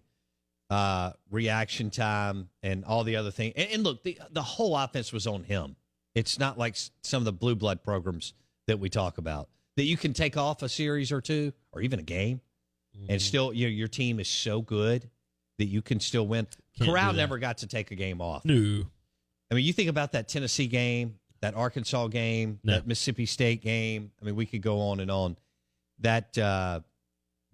[0.71, 3.55] uh, reaction time, and all the other things.
[3.57, 5.77] And, and look, the the whole offense was on him.
[6.15, 8.35] It's not like some of the blue blood programs
[8.67, 11.99] that we talk about that you can take off a series or two or even
[11.99, 12.41] a game,
[12.99, 13.13] Mm-hmm.
[13.13, 15.09] and still your your team is so good
[15.59, 16.47] that you can still win.
[16.79, 18.45] Can't Corral never got to take a game off.
[18.45, 18.85] no.
[19.51, 22.75] I mean, you think about that Tennessee game, that Arkansas game, No.
[22.75, 24.11] that Mississippi State game.
[24.21, 25.37] I mean, we could go on and on.
[26.01, 26.81] That uh,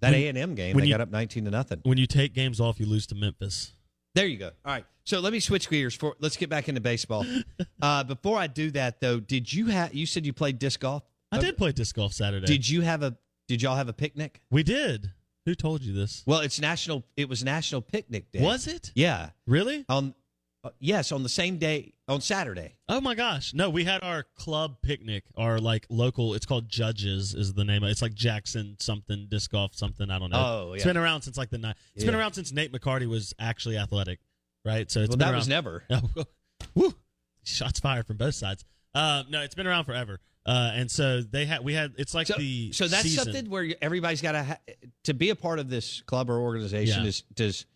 [0.05, 1.81] that A and M game, when they you- got up nineteen to nothing.
[1.85, 3.73] When you take games off, you lose to Memphis.
[4.15, 4.51] There you go.
[4.65, 5.95] All right, so let me switch gears.
[5.95, 7.27] For let's get back into baseball.
[7.83, 9.95] uh, before I do that, though, did you have?
[9.95, 11.03] You said you played disc golf.
[11.33, 12.47] I did play disc golf Saturday.
[12.47, 13.17] Did you have a?
[13.49, 14.41] Did y'all have a picnic?
[14.51, 15.11] we did.
[15.47, 16.23] Who told you this?
[16.27, 17.05] Well, it's national.
[17.17, 18.41] It was National Picnic Day.
[18.41, 18.93] Was it?
[18.95, 19.31] Yeah.
[19.47, 19.85] Really?
[19.89, 20.15] On
[20.63, 22.77] uh, yes, on the same day on Saturday.
[22.89, 23.55] Oh my gosh.
[23.55, 27.83] No, we had our club picnic, our like local it's called Judges is the name
[27.83, 27.93] of it.
[27.93, 30.69] It's like Jackson something disc golf something, I don't know.
[30.69, 31.77] Oh, it's been around since like the night.
[31.95, 34.21] It's been around since Nate McCarty was actually athletic,
[34.65, 34.91] right?
[34.91, 35.85] So it's well, that around, was never.
[36.75, 36.95] Woo!
[37.43, 38.65] Shots fired from both sides.
[38.95, 40.21] Uh, no, it's been around forever.
[40.47, 43.25] Uh, and so they had we had it's like so, the so that's season.
[43.25, 44.59] something where everybody's got to ha-
[45.05, 47.03] to be a part of this club or organization.
[47.03, 47.09] Yeah.
[47.09, 47.67] Is does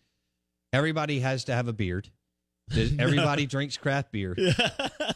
[0.71, 2.09] everybody has to have a beard?
[2.69, 4.35] Does everybody drinks craft beer?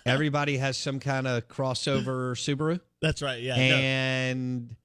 [0.06, 3.42] everybody has some kind of crossover Subaru, That's right.
[3.42, 3.56] Yeah.
[3.56, 3.62] no.
[3.76, 4.76] and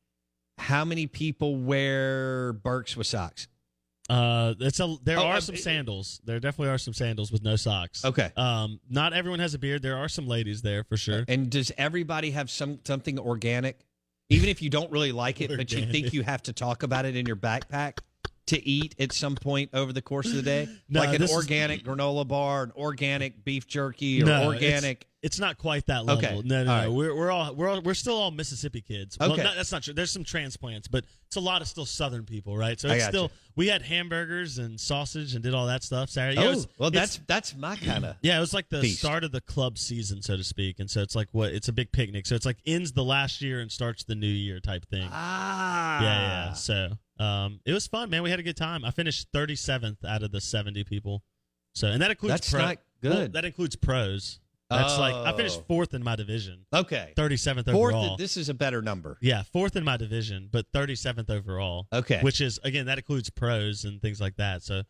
[0.59, 3.49] how many people wear Birks with socks?
[4.11, 6.21] Uh, it's a there Oh, are uh, some it- sandals.
[6.25, 8.05] There definitely are some sandals with no socks.
[8.05, 8.33] Okay.
[8.37, 9.83] Um, not everyone has a beard.
[9.83, 11.25] There are some ladies there for sure.
[11.29, 13.81] And does everybody have some something organic,
[14.31, 17.05] even if you don't really like it, but you think you have to talk about
[17.05, 17.99] it in your backpack
[18.49, 21.31] to eat at some point over the course of the day, No, like an this
[21.31, 25.07] is- organic granola bar, an organic beef jerky, or No, organic?
[25.21, 26.25] It's, not quite that level.
[26.25, 26.41] Okay.
[26.45, 26.83] No, no, All no.
[26.85, 26.89] right.
[26.93, 29.17] We're we're all we're all, we're still all Mississippi kids.
[29.19, 29.43] Well, Okay.
[29.43, 29.93] not- that's not true.
[29.93, 32.79] There's some transplants, but it's a lot of still Southern people, right?
[32.79, 33.13] So I it's gotcha.
[33.17, 36.41] still we had hamburgers and sausage and did all that stuff Saturday.
[36.41, 38.17] Oh, was- well, that's that's my kind of.
[38.23, 38.99] Yeah, it was like the feast.
[39.01, 41.73] start of the club season, so to speak, and so it's like what it's a
[41.73, 42.25] big picnic.
[42.27, 45.09] So it's like ends the last year and starts the new year type thing.
[45.11, 46.53] Ah, Yeah, yeah.
[46.53, 48.23] So um, it was fun, man.
[48.23, 48.85] We had a good time.
[48.85, 51.25] I finished 37th out of the 70 people.
[51.75, 53.33] So and that includes That's pro- not well, good.
[53.33, 54.39] that includes pros.
[54.71, 55.65] That's like I finished Oh.
[55.67, 56.67] fourth in my division.
[56.73, 57.95] Okay, 37th fourth.
[57.95, 58.17] overall.
[58.17, 59.17] This is a better number.
[59.23, 61.87] yeah, fourth in my division, but 37th overall.
[61.93, 62.21] Okay.
[62.21, 64.63] Which is again that includes pros and things like that.
[64.63, 64.83] So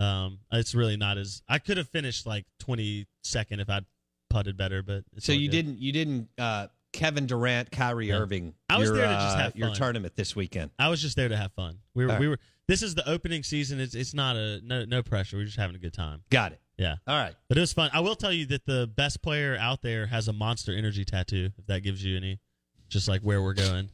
[0.00, 3.84] um, it's really not as I could have finished like 22nd if I'd
[4.30, 5.56] putted better, but it's So you good.
[5.56, 8.16] didn't you didn't uh, Kevin Durant, Kyrie Yeah.
[8.16, 8.54] Irving.
[8.68, 10.70] I was your, there to just uh, have your tournament this weekend.
[10.78, 11.78] I was just there to have fun.
[11.94, 12.20] We were right.
[12.20, 12.38] we were.
[12.66, 13.80] This is the opening season.
[13.80, 15.36] It's it's not a no no pressure.
[15.36, 16.22] We're just having a good time.
[16.30, 16.60] Got it.
[16.80, 16.96] Yeah.
[17.06, 17.34] All right.
[17.48, 17.90] But it was fun.
[17.92, 21.50] I will tell you that the best player out there has a Monster Energy tattoo.
[21.58, 22.40] If that gives you any,
[22.88, 23.90] just like where we're going.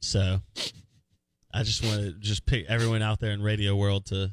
[0.00, 0.40] So,
[1.52, 4.30] I just want to just pick everyone out there in radio world to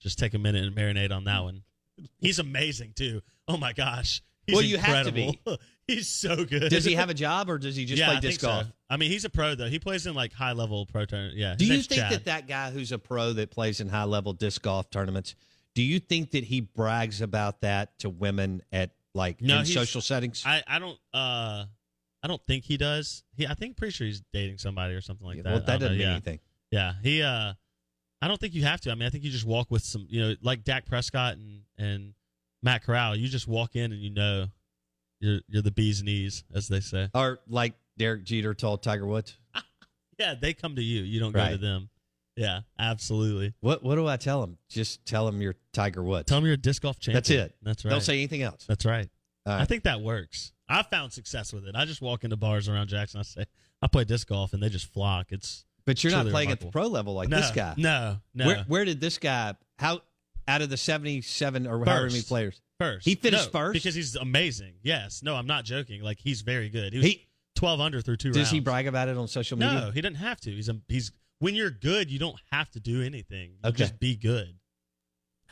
[0.00, 1.62] just take a minute and marinate on that one.
[2.18, 3.22] He's amazing too.
[3.46, 4.20] Oh my gosh.
[4.44, 5.40] He's Well, you have to be.
[5.86, 6.68] He's so good.
[6.70, 8.62] Does he have a job or does he just yeah, play I disc think so.
[8.62, 8.66] golf?
[8.90, 9.68] I mean, he's a pro though.
[9.68, 11.36] He plays in like high level pro tournament.
[11.36, 11.54] Yeah.
[11.56, 12.12] Do you think Chad.
[12.12, 15.36] that that guy who's a pro that plays in high level disc golf tournaments,
[15.76, 20.00] do you think that he brags about that to women at like No, in social
[20.00, 20.42] settings?
[20.46, 21.66] I, I don't uh
[22.22, 23.22] I don't think he does.
[23.36, 25.44] He I think pretty sure he's dating somebody or something like that.
[25.44, 25.88] well, that don't know.
[25.88, 26.12] doesn't mean yeah.
[26.12, 26.40] anything.
[26.72, 27.22] Yeah, he.
[27.22, 27.52] uh
[28.22, 28.90] I don't think you have to.
[28.90, 31.60] I mean, I think you just walk with some, you know, like Dak Prescott and
[31.76, 32.14] and
[32.62, 33.14] Matt Corral.
[33.14, 34.46] You just walk in and you know
[35.20, 37.10] you're you're the bee's knees, as they say.
[37.14, 39.36] Or like Derek Jeter told Tiger Woods.
[40.18, 41.02] Yeah, they come to you.
[41.02, 41.90] You don't go to them.
[42.36, 43.54] Yeah, absolutely.
[43.60, 44.58] What what do I tell them?
[44.68, 46.26] Just tell them you're Tiger Woods.
[46.28, 47.16] Tell them you're a disc golf champion.
[47.16, 47.56] That's it.
[47.62, 47.90] That's right.
[47.90, 48.64] Don't say anything else.
[48.68, 49.08] That's right.
[49.46, 49.60] Right.
[49.60, 50.52] I think that works.
[50.68, 51.74] I found success with it.
[51.76, 53.20] I just walk into bars around Jackson.
[53.20, 53.44] I say,
[53.80, 55.26] I play disc golf, and they just flock.
[55.30, 57.74] It's But you're not playing at the pro level like no, this guy.
[57.76, 58.46] No, no.
[58.46, 59.54] Where, where did this guy?
[59.78, 60.00] How
[60.48, 62.60] out of the seventy-seven or however many players?
[62.78, 63.06] First.
[63.06, 63.72] He finished No, first?
[63.72, 64.74] because he's amazing.
[64.82, 65.22] Yes.
[65.22, 66.02] No, I'm not joking.
[66.02, 66.92] Like he's very good.
[66.92, 68.50] He was He- 12 under through two Does rounds.
[68.50, 69.80] he brag about it on social media?
[69.86, 70.50] No, he didn't have to.
[70.50, 73.50] He's a, he's when you're good, you don't have to do anything.
[73.62, 73.76] You Okay.
[73.78, 74.54] just be good.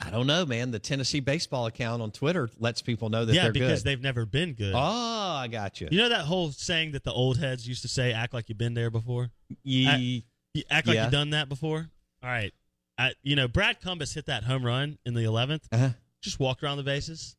[0.00, 0.72] I don't know, man.
[0.72, 3.90] The Tennessee baseball account on Twitter lets people know that yeah, they're because good.
[3.90, 4.74] they've never been good.
[4.74, 5.88] oh, I got you.
[5.90, 8.58] You know that whole saying that the old heads used to say, "Act like you've
[8.58, 9.30] been there before."
[9.62, 11.04] Ye- You act like Yeah.
[11.04, 11.90] you've done that before.
[12.22, 12.52] All right.
[12.98, 15.62] I, you know, Brad Cumbest hit that home run in the 11th.
[15.72, 15.90] Uh-huh.
[16.22, 17.36] Just walked around the bases,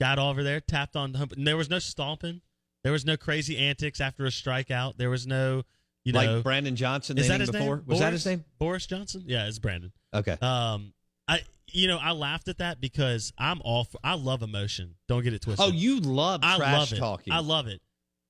[0.00, 1.32] got over there, tapped on the hump.
[1.32, 2.40] And there was no stomping.
[2.84, 4.96] There was no crazy antics after a strikeout.
[4.96, 5.64] There was no,
[6.08, 7.18] you like know, Brandon Johnson.
[7.18, 7.84] Is that his before name?
[7.86, 8.44] was that his name?
[8.58, 9.24] Boris Johnson?
[9.26, 9.92] Yeah, it's Brandon.
[10.14, 10.38] Okay.
[10.40, 10.94] Um,
[11.28, 14.94] I, you know, I laughed at that because I'm all for, I love emotion.
[15.06, 15.66] Don't get it twisted.
[15.66, 17.32] oh, you love I trash love talking.
[17.32, 17.82] I love it.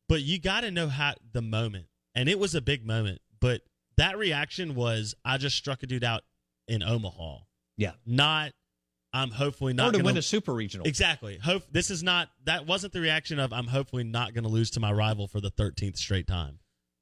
[0.08, 1.86] But you got to know how the moment,
[2.16, 3.20] and it was a big moment.
[3.40, 3.60] But
[3.96, 6.22] that reaction was, I just struck a dude out
[6.66, 7.38] in Omaha.
[7.76, 7.92] Yeah.
[8.04, 8.52] Not,
[9.12, 10.86] I'm hopefully not or to gonna, win a super regional.
[10.86, 11.38] Exactly.
[11.38, 12.28] Hope this is not.
[12.44, 15.40] That wasn't the reaction of I'm hopefully not going to lose to my rival for
[15.40, 16.58] the 13th straight time.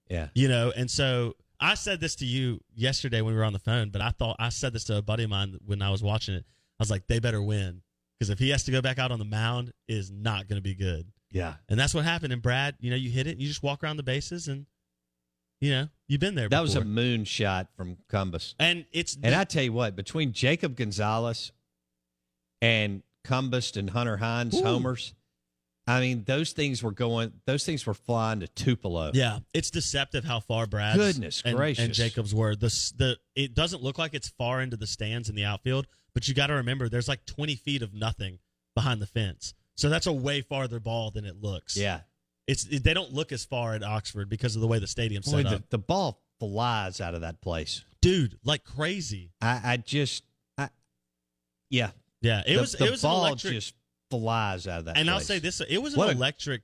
[0.08, 0.28] Yeah.
[0.34, 3.58] You know, and so I said this to you yesterday when we were on the
[3.58, 6.02] phone, but I thought I said this to a buddy of mine when I was
[6.02, 6.44] watching it.
[6.78, 7.82] I was like, they better win
[8.18, 10.58] because if he has to go back out on the mound, it is not going
[10.58, 11.06] to be good.
[11.30, 11.54] Yeah.
[11.68, 12.32] And that's what happened.
[12.32, 14.66] And Brad, you know, you hit it, and you just walk around the bases, and
[15.60, 16.48] you know, you've been there.
[16.48, 16.92] That was a before.
[16.92, 18.54] moon shot from Cumbest.
[18.58, 21.50] and it's And I tell you what, between Jacob Gonzalez
[22.60, 24.62] and Cumbest and Hunter Hines Ooh.
[24.64, 25.14] homers,
[25.88, 27.32] I mean, those things were going.
[27.46, 29.12] Those things were flying to Tupelo.
[29.14, 31.84] yeah, it's deceptive how far Brad Goodness and, gracious.
[31.84, 32.56] and Jacobs were.
[32.56, 36.26] The the it doesn't look like it's far into the stands in the outfield, but
[36.26, 38.40] you got to remember there's like 20 feet of nothing
[38.74, 41.76] behind the fence, so that's a way farther ball than it looks.
[41.76, 42.00] Yeah.
[42.48, 45.30] it's it, they don't look as far at Oxford because of the way the stadium's
[45.30, 47.84] Boy, set the, up, the ball flies out of that place.
[48.02, 49.30] dude, like crazy.
[49.40, 50.24] I, I just,
[50.58, 50.68] I,
[51.70, 51.90] yeah.
[52.22, 53.52] Yeah, it the, was the it was ball electric.
[53.54, 53.74] just
[54.10, 54.96] flies out of that.
[54.98, 56.62] and I'll say this: it was an What a- electric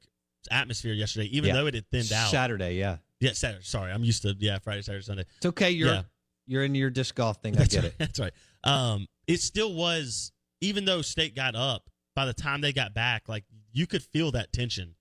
[0.51, 1.55] atmosphere yesterday, even Yeah.
[1.55, 2.30] though it had thinned out.
[2.30, 2.99] Saturday, yeah.
[3.20, 3.62] Yeah, Saturday.
[3.64, 5.24] Sorry, I'm used to yeah Friday, Saturday, Sunday.
[5.36, 5.70] It's okay.
[5.70, 6.03] You're Yeah.
[6.47, 7.57] you're in your disc golf thing.
[7.59, 7.84] I get right.
[7.84, 7.95] it.
[7.99, 8.32] That's right.
[8.64, 11.88] Um, it still was, even though State got up.
[12.14, 14.97] By the time they got back, like you could feel that tension.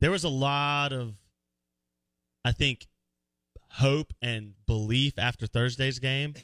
[0.00, 1.14] There was a lot of,
[2.44, 2.86] I think,
[3.70, 6.34] hope and belief after Thursday's game,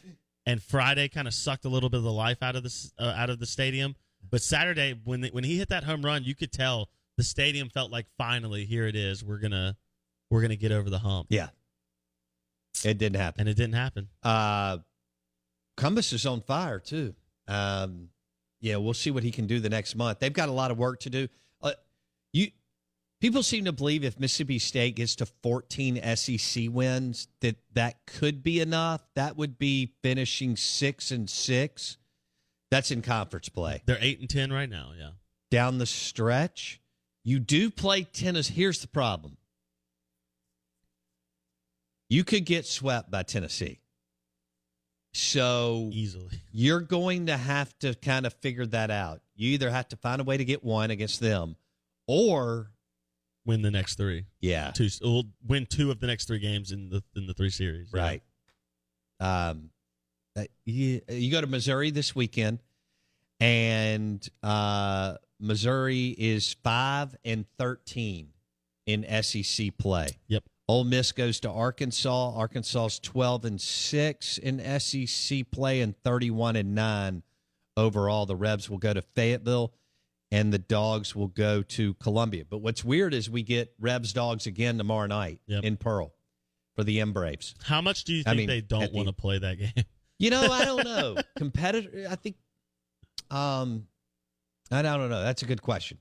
[0.46, 3.04] and Friday kind of sucked a little bit of the life out of the uh,
[3.16, 3.94] out of the stadium.
[4.30, 7.68] But Saturday, when they, when he hit that home run, you could tell the stadium
[7.68, 9.24] felt like finally here it is.
[9.24, 9.76] We're gonna
[10.30, 11.26] we're gonna get over the hump.
[11.30, 11.48] Yeah,
[12.84, 14.08] it didn't happen, and it didn't happen.
[14.22, 14.78] Uh,
[15.76, 17.14] Cumbest is on fire too.
[17.48, 18.08] Um,
[18.60, 20.18] yeah, we'll see what he can do the next month.
[20.20, 21.28] They've got a lot of work to do.
[21.62, 21.72] Uh,
[22.32, 22.48] you
[23.20, 28.42] people seem to believe if Mississippi State gets to 14 SEC wins that that could
[28.42, 29.02] be enough.
[29.14, 31.96] That would be finishing 6 and 6.
[32.70, 33.82] That's in conference play.
[33.86, 35.10] They're 8 and 10 right now, yeah.
[35.50, 36.80] Down the stretch,
[37.24, 38.48] you do play tennis.
[38.48, 39.36] Here's the problem.
[42.08, 43.80] You could get swept by Tennessee.
[45.12, 46.40] So easily.
[46.52, 49.20] You're going to have to kind of figure that out.
[49.34, 51.56] You either have to find a way to get one against them
[52.06, 52.70] or
[53.44, 54.26] win the next 3.
[54.40, 54.70] Yeah.
[54.72, 57.92] Two we'll win two of the next 3 games in the in the 3 series.
[57.92, 58.22] Right.
[59.20, 59.48] Yeah.
[59.50, 59.70] Um
[60.64, 62.60] you, you go to Missouri this weekend
[63.40, 68.28] and uh Missouri is 5 and 13
[68.86, 70.08] in SEC play.
[70.28, 70.44] Yep.
[70.68, 72.32] Ole Miss goes to Arkansas.
[72.36, 77.22] Arkansas's 12 and 6 in SEC play and 31 and 9
[77.76, 78.26] overall.
[78.26, 79.72] The Rebs will go to Fayetteville
[80.30, 82.44] and the Dogs will go to Columbia.
[82.48, 85.64] But what's weird is we get Rebs Dogs again tomorrow night yep.
[85.64, 86.12] in Pearl
[86.76, 87.54] for the M Braves.
[87.64, 89.84] How much do you think I mean, they don't want to play that game?
[90.20, 91.16] You know, I don't know.
[91.36, 92.36] Competitor, I think.
[93.30, 93.88] Um,
[94.70, 95.22] I don't know.
[95.22, 95.98] That's a good question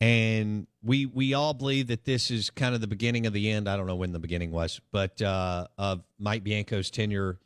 [0.00, 3.68] and we we all believe that this is kind of the beginning of the end.
[3.68, 7.38] I don't know when the beginning was, but uh, of Mike Bianco's tenure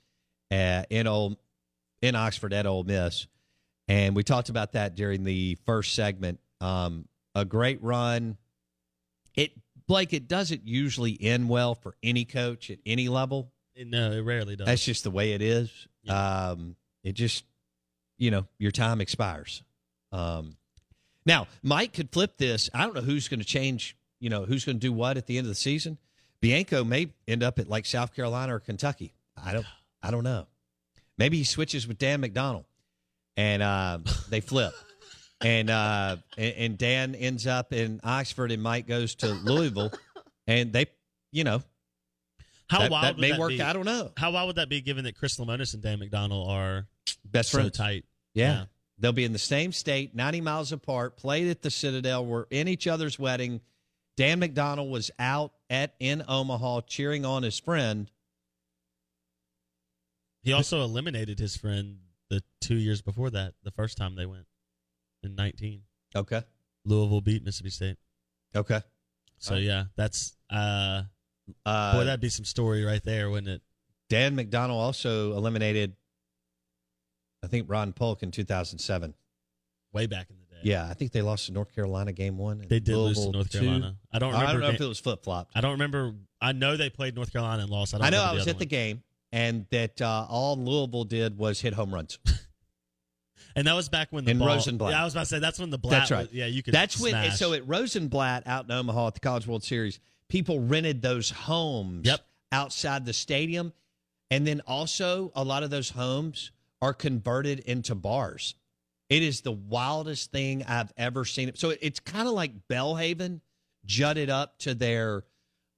[0.50, 1.36] at, in old
[2.02, 3.28] in Oxford at Ole Miss,
[3.86, 6.40] and we talked about that during the first segment.
[6.60, 8.36] Um, a great run.
[9.34, 9.52] It
[9.86, 10.12] Blake.
[10.12, 13.52] It doesn't usually end well for any coach at any level.
[13.86, 14.66] No, it rarely does.
[14.66, 15.70] That's just the way it is.
[16.02, 16.48] Yeah.
[16.50, 17.44] Um, it just,
[18.18, 19.62] you know, your time expires.
[20.12, 20.56] Um,
[21.26, 22.70] now, Mike could flip this.
[22.74, 25.26] I don't know who's going to change, you know, who's going to do what at
[25.26, 25.98] the end of the season.
[26.40, 29.12] Bianco may end up at like South Carolina or Kentucky.
[29.36, 29.66] I don't
[30.02, 30.46] I don't know.
[31.18, 32.64] Maybe he switches with Dan McDonnell
[33.36, 33.98] and uh,
[34.30, 34.72] they flip.
[35.42, 39.92] and, uh, and and Dan ends up in Oxford and Mike goes to Louisville
[40.46, 40.86] and they,
[41.30, 41.62] you know,
[42.70, 43.50] how that, wild that may that work.
[43.50, 43.60] Be?
[43.60, 44.12] I don't know.
[44.16, 46.86] How wild would that be, given that Chris Lemonis and Dan McDonnell are
[47.24, 47.76] best so friends?
[47.76, 48.04] tight?
[48.32, 48.52] Yeah.
[48.52, 48.64] yeah.
[48.98, 52.68] They'll be in the same state, 90 miles apart, played at the Citadel, were in
[52.68, 53.60] each other's wedding.
[54.16, 58.10] Dan McDonnell was out at in Omaha cheering on his friend.
[60.42, 61.98] He also eliminated his friend
[62.28, 64.46] the two years before that, the first time they went
[65.22, 65.82] in 19.
[66.14, 66.42] Okay.
[66.84, 67.96] Louisville beat Mississippi State.
[68.54, 68.80] Okay.
[69.38, 69.62] So, right.
[69.62, 71.02] yeah, that's, uh,
[71.66, 73.62] uh, boy, that'd be some story right there, wouldn't it?
[74.08, 75.94] Dan McDonnell also eliminated
[77.42, 79.14] I think Ron Polk in 2007.
[79.92, 80.60] Way back in the day.
[80.62, 82.64] Yeah, I think they lost to North Carolina game one.
[82.68, 83.96] They did lose to North Carolina.
[84.12, 84.48] I don't remember.
[84.48, 85.50] I don't know if it was flip flop.
[85.54, 86.14] I don't remember.
[86.40, 87.94] I know they played North Carolina and lost.
[87.94, 91.60] I, I know I was at the game and that uh, all Louisville did was
[91.60, 92.18] hit home runs.
[93.56, 94.92] and that was back when the in ball, Rosenblatt.
[94.92, 96.00] Yeah, I was about to say that's when the Blatt.
[96.00, 96.28] That's right.
[96.28, 96.74] Was, yeah, you could.
[96.74, 97.12] That's smash.
[97.12, 97.32] when.
[97.32, 99.98] So at Rosenblatt out in Omaha at the College World Series,
[100.30, 102.20] people rented those homes yep.
[102.50, 103.74] outside the stadium,
[104.30, 108.54] and then also a lot of those homes are converted into bars.
[109.10, 111.52] It is the wildest thing I've ever seen.
[111.56, 113.40] So it's kind of like Belhaven
[113.84, 115.24] jutted up to their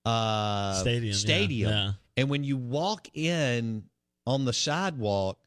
[0.04, 1.14] uh, stadium.
[1.14, 1.92] Stadium, yeah, yeah.
[2.18, 3.84] and when you walk in
[4.26, 5.38] on the sidewalk,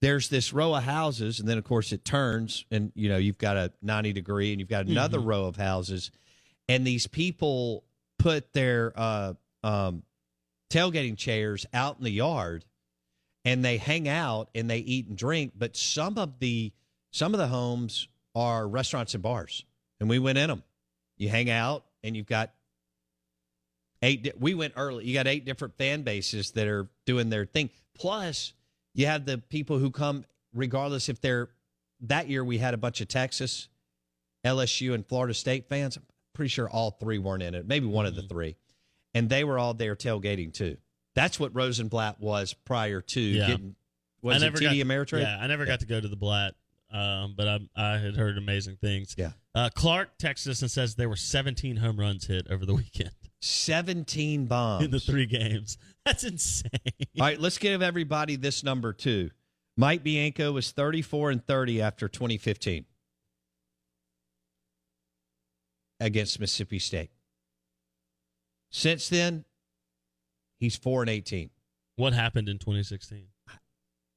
[0.00, 3.38] there's this row of houses, and then of course it turns, and you know you've
[3.38, 5.28] got a 90 degree, and you've got another mm-hmm.
[5.28, 6.10] row of houses,
[6.68, 7.84] and these people
[8.18, 10.02] put their uh, um,
[10.70, 12.64] tailgating chairs out in the yard
[13.44, 15.52] and they hang out and they eat and drink.
[15.56, 16.72] But some of the
[17.10, 19.64] some of the homes are restaurants and bars,
[20.00, 20.62] and we went in them.
[21.16, 22.52] You hang out, and you've got
[24.02, 24.32] eight.
[24.38, 25.04] We went early.
[25.04, 27.70] You got eight different fan bases that are doing their thing.
[27.94, 28.52] Plus,
[28.94, 31.50] you have the people who come, regardless if they're.
[32.00, 33.68] That year, we had a bunch of Texas,
[34.44, 35.96] LSU, and Florida State fans.
[36.34, 37.66] Pretty sure all three weren't in it.
[37.66, 38.10] Maybe one mm-hmm.
[38.10, 38.28] of the mm-hmm.
[38.28, 38.56] three,
[39.14, 40.76] and they were all there tailgating too.
[41.14, 43.46] That's what Rosenblatt was prior to yeah.
[43.46, 43.76] getting.
[44.22, 45.22] Was I it TD got, Ameritrade?
[45.22, 45.72] Yeah, I never yeah.
[45.72, 46.54] got to go to the Blatt,
[46.90, 49.14] um, but I, I had heard amazing things.
[49.16, 49.32] Yeah.
[49.54, 53.10] Uh, Clark texts us and says there were 17 home runs hit over the weekend.
[53.40, 55.76] 17 bombs in the three games.
[56.06, 56.70] That's insane.
[57.20, 59.30] All right, let's give everybody this number too.
[59.76, 62.86] Mike Bianco was 34 and 30 after 2015
[66.00, 67.10] against Mississippi State.
[68.70, 69.44] Since then,
[70.58, 71.50] He's four and eighteen.
[71.96, 73.26] What happened in 2016?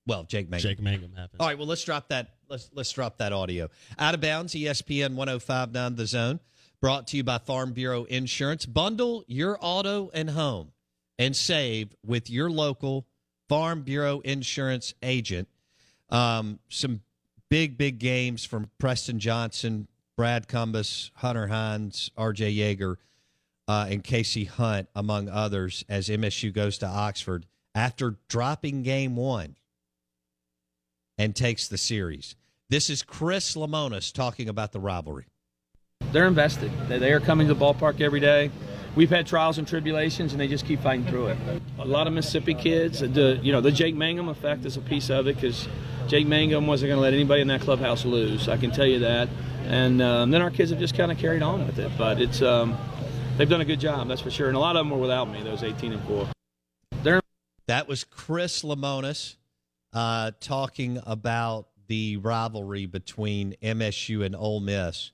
[0.07, 0.69] Well, Jake Mangum.
[0.69, 1.41] Jake Mangum happened.
[1.41, 3.67] All right, well let's drop that let's let's drop that audio.
[3.99, 6.39] Out of bounds, ESPN 1059 The Zone,
[6.79, 8.65] brought to you by Farm Bureau Insurance.
[8.65, 10.71] Bundle your auto and home
[11.19, 13.05] and save with your local
[13.49, 15.49] Farm Bureau Insurance agent.
[16.09, 17.01] Um, some
[17.49, 22.97] big, big games from Preston Johnson, Brad Cumbest, Hunter Hines, RJ Yeager,
[23.67, 27.45] uh, and KC Hunt, among others, as MSU goes to Oxford
[27.75, 29.55] after dropping game one
[31.19, 32.35] and takes the series.
[32.69, 35.27] This is Chris Lemonis talking about the rivalry.
[36.11, 36.71] They're invested.
[36.87, 38.49] They they are coming to the ballpark every day.
[38.95, 41.37] We've had trials and tribulations, and they just keep fighting through it.
[41.77, 45.11] A lot of Mississippi kids, the you know the Jake Mangum effect is a piece
[45.11, 45.67] of it because
[46.07, 48.49] Jake Mangum wasn't going to let anybody in that clubhouse lose.
[48.49, 49.29] I can tell you that.
[49.67, 51.91] And um, then our kids have just kind of carried on with it.
[51.97, 52.77] But it's um,
[53.37, 54.47] they've done a good job, that's for sure.
[54.47, 55.43] And a lot of them were without me.
[55.43, 56.27] Those 18 and four.
[57.03, 57.19] They're
[57.67, 59.35] That was Chris Lemonis
[59.93, 65.11] uh, talking about the rivalry between MSU and Ole Miss.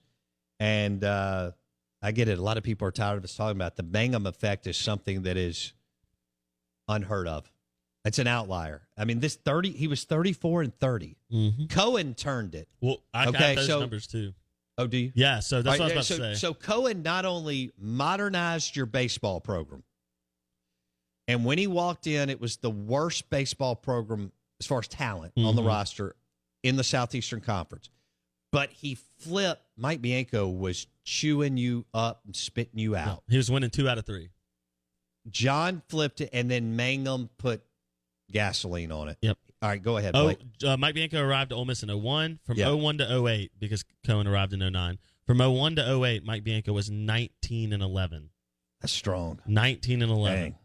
[0.60, 1.52] And uh,
[2.02, 2.38] I get it.
[2.38, 3.78] A lot of people are tired of us talking about it.
[3.78, 5.74] the Mangum effect is something that is
[6.88, 7.52] unheard of.
[8.06, 8.82] It's an outlier.
[8.98, 11.16] I mean, this 30, he was 34 and 30.
[11.70, 12.68] Cohen turned it.
[12.82, 14.34] Well, I Okay, got those so- numbers too.
[14.78, 15.12] Oh, do you?
[15.16, 16.40] Yeah, so that's All what I right, was about so, to say.
[16.40, 19.84] So Cohen not only modernized your baseball program,
[21.28, 25.34] and when he walked in, it was the worst baseball program as far as talent
[25.38, 25.68] on the Mhm.
[25.68, 26.16] roster
[26.64, 27.90] in the Southeastern Conference.
[28.52, 29.64] But he flipped.
[29.78, 33.24] Mike Bianco was chewing you up and spitting you out.
[33.28, 34.30] He was winning two out of three.
[35.30, 37.64] John flipped it, and then Mangum put
[38.32, 39.18] gasoline on it.
[39.22, 39.38] Yep.
[39.64, 40.12] All right, go ahead.
[40.14, 40.34] Oh,
[40.68, 42.38] uh, Mike Bianco arrived at Ole Miss in 01.
[42.44, 42.72] From Yeah.
[42.74, 45.00] 01 to 08, because Cohen arrived in 09.
[45.26, 48.30] From 01 to 08, Mike Bianco was 19 and 11.
[48.82, 49.40] That's strong.
[49.48, 50.38] 19 and 11.
[50.42, 50.56] Dang.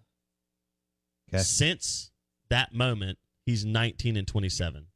[1.32, 1.42] Okay.
[1.44, 2.11] Since
[2.51, 4.88] that moment, he's 19 and 27.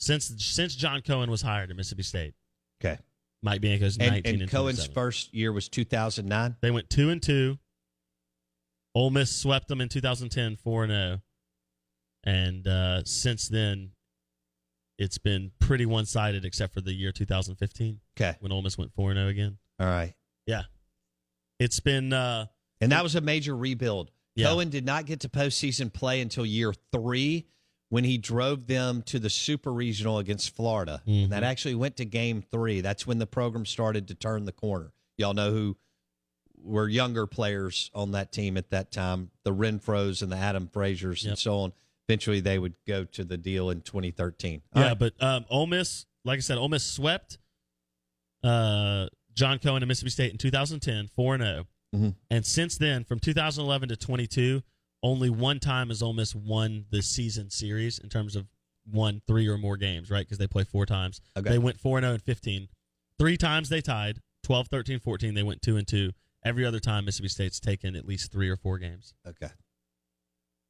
[0.00, 2.34] Since since John Cohen was hired at Mississippi State,
[2.84, 2.98] Okay.
[3.42, 4.94] Mike Bianco's 19 And, and, and Cohen's 27.
[4.94, 6.56] first year was 2009.
[6.60, 7.58] They went 2 and 2.
[8.96, 11.20] Ole Miss swept them in 2010 4 and 0.
[12.24, 13.90] And uh, since then
[14.98, 18.36] it's been pretty one-sided except for the year 2015 Okay.
[18.40, 19.58] when Ole Miss went 4 and 0 again.
[19.80, 20.14] All right.
[20.46, 20.62] Yeah.
[21.58, 22.46] It's been uh
[22.80, 24.10] And that was a major rebuild.
[24.36, 24.46] Yeah.
[24.48, 27.46] Cohen did not get to postseason play until year three
[27.88, 31.02] when he drove them to the Super Regional against Florida.
[31.06, 31.24] Mhm.
[31.24, 32.80] And that actually went to game three.
[32.80, 34.92] That's when the program started to turn the corner.
[35.18, 35.76] Y'all know who
[36.56, 41.24] were younger players on that team at that time the Renfroes and the Adam Frazier's
[41.26, 41.72] and so on.
[42.08, 44.62] Eventually, they would go to the deal in 2013.
[44.74, 44.98] All yeah, right.
[44.98, 47.38] but um, Ole Miss, like I said, Ole Miss swept
[48.42, 51.66] uh, John Cohen and Mississippi State in 2010, 4 0.
[51.94, 52.14] Mhm.
[52.30, 54.62] And since then, from 2011 to 22,
[55.02, 58.46] only one time has Ole Miss won the season series in terms of
[58.90, 60.26] won three or more games, right?
[60.26, 61.20] Because they play four times.
[61.36, 61.50] Okay.
[61.50, 62.68] They went 4 0 and 15.
[63.18, 65.34] Three times they tied 12, 13, 14.
[65.34, 66.10] They went 2 and 2.
[66.44, 69.14] Every other time, Mississippi State's taken at least three or four games.
[69.26, 69.48] Okay.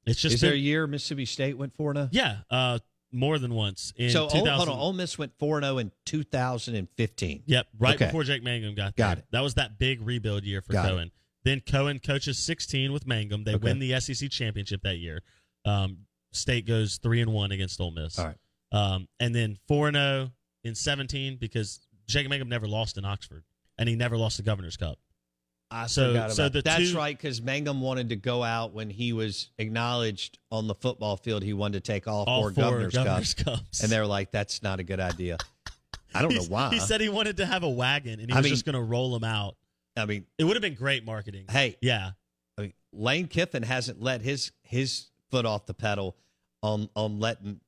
[0.07, 2.09] It's just Is there a year Mississippi State went 4 0?
[2.13, 2.79] yeah, uh,
[3.13, 3.93] more than once.
[3.97, 4.79] In So, Ole- 2000, hold on.
[4.79, 7.43] Ole Miss went 4 0 in 2015.
[7.47, 8.07] Yep, right Okay.
[8.07, 9.27] before Jake Mangum got Got it.
[9.31, 10.89] That was that big rebuild year for Got it.
[10.89, 11.11] Cohen.
[11.45, 13.45] Then Cohen coaches 16 with Mangum.
[13.45, 13.65] They Okay.
[13.65, 15.23] win the SEC championship that year.
[15.65, 18.19] Um, State goes three and one against Ole Miss.
[18.19, 18.37] All right.
[18.73, 20.33] Um, and then four and zero
[20.65, 23.45] in 17 because Jake Mangum never lost in Oxford,
[23.79, 24.99] and he never lost the Governor's Cup.
[25.75, 28.91] I So- forgot so the That's two- right, because Mangum wanted to go out when
[28.91, 31.43] he was acknowledged on the football field.
[31.43, 33.59] He wanted to take all, All four, four Governor's, Governor's Cups.
[33.59, 33.83] Cups.
[33.83, 35.37] And they were like, that's not a good idea.
[36.15, 36.71] I don't know why.
[36.71, 38.75] He said he wanted to have a wagon, and he I was mean- just going
[38.77, 39.57] to roll them out.
[39.97, 41.47] I mean, It would have been great marketing.
[41.51, 42.13] hey, Yeah,
[42.57, 46.17] I mean, Lane Kiffin hasn't let his his foot off the pedal
[46.63, 47.61] on on letting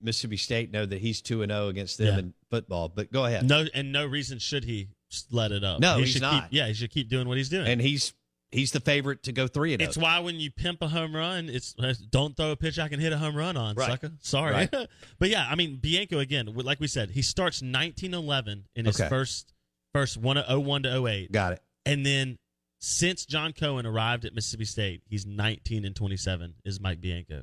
[0.00, 2.18] Mississippi State know that he's two and zero against them Yeah.
[2.18, 2.88] in football.
[2.88, 3.46] But go ahead.
[3.48, 4.97] no, and no reason should he just
[5.30, 5.80] let it up.
[5.80, 6.44] No, he he's should not.
[6.44, 7.66] Keep, yeah, he should keep doing what he's doing.
[7.66, 8.12] and he's
[8.50, 9.84] he's the favorite to go three and oh.
[9.84, 12.88] It's why when you pimp a home run, it's uh, don't throw a pitch I
[12.88, 13.90] can hit a home run on, Right.
[13.90, 14.12] sucker.
[14.20, 14.52] Sorry.
[14.52, 14.70] Right.
[15.18, 19.08] but yeah, I mean Bianco again, like we said, he starts 1911 in his Okay.
[19.08, 19.52] first
[19.92, 21.32] first one 01 to 08.
[21.32, 21.62] Got it.
[21.86, 22.38] And then
[22.80, 27.42] since John Cohen arrived at Mississippi State, he's 19 and 27 is Mike Bianco.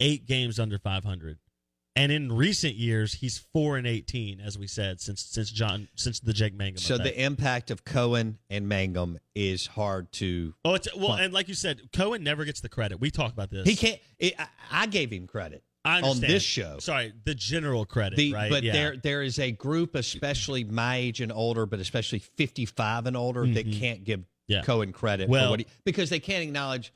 [0.00, 1.38] 8 games under 500.
[1.96, 6.20] And in recent years, he's 4 and 18 as we said since since John since
[6.20, 6.78] the Jake Mangum.
[6.78, 7.04] So effect.
[7.16, 10.54] the impact of Cohen and Mangum is hard to.
[10.64, 13.00] Oh, it's well, and like you said, Cohen never gets the credit.
[13.00, 13.66] We talk about this.
[13.66, 14.00] He can't.
[14.18, 16.78] It, I, I gave him credit on this show.
[16.78, 18.50] Sorry, the general credit, The, right?
[18.50, 18.72] But Yeah.
[18.72, 23.16] there there is a group, especially my age and older, but especially fifty five and
[23.16, 23.78] older, that Mhm.
[23.78, 24.62] can't give Yeah.
[24.62, 26.92] Cohen credit for Well- what he because they can't acknowledge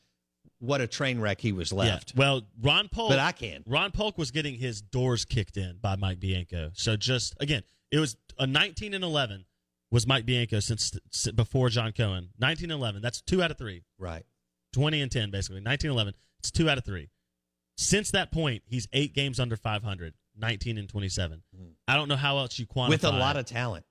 [0.59, 2.12] what a train wreck he was left.
[2.14, 2.20] Yeah.
[2.20, 3.62] Well, Ron Polk, But I can.
[3.66, 6.70] Ron Polk was getting his doors kicked in by Mike Bianco.
[6.74, 9.44] So just again, it was a 19 and 11
[9.90, 12.30] was Mike Bianco since, since before John Cohen.
[12.38, 13.02] 19 and 11.
[13.02, 13.82] That's two out of three.
[13.98, 14.24] Right.
[14.72, 15.61] 20 and 10 basically.
[15.61, 16.14] 19 and 11.
[16.40, 17.11] It's two out of three.
[17.76, 20.14] Since that point, he's eight games under 500.
[20.36, 21.42] 19 and 27.
[21.57, 21.64] Hmm.
[21.86, 22.88] I don't know how else you quantify.
[22.88, 23.84] With a lot of talent.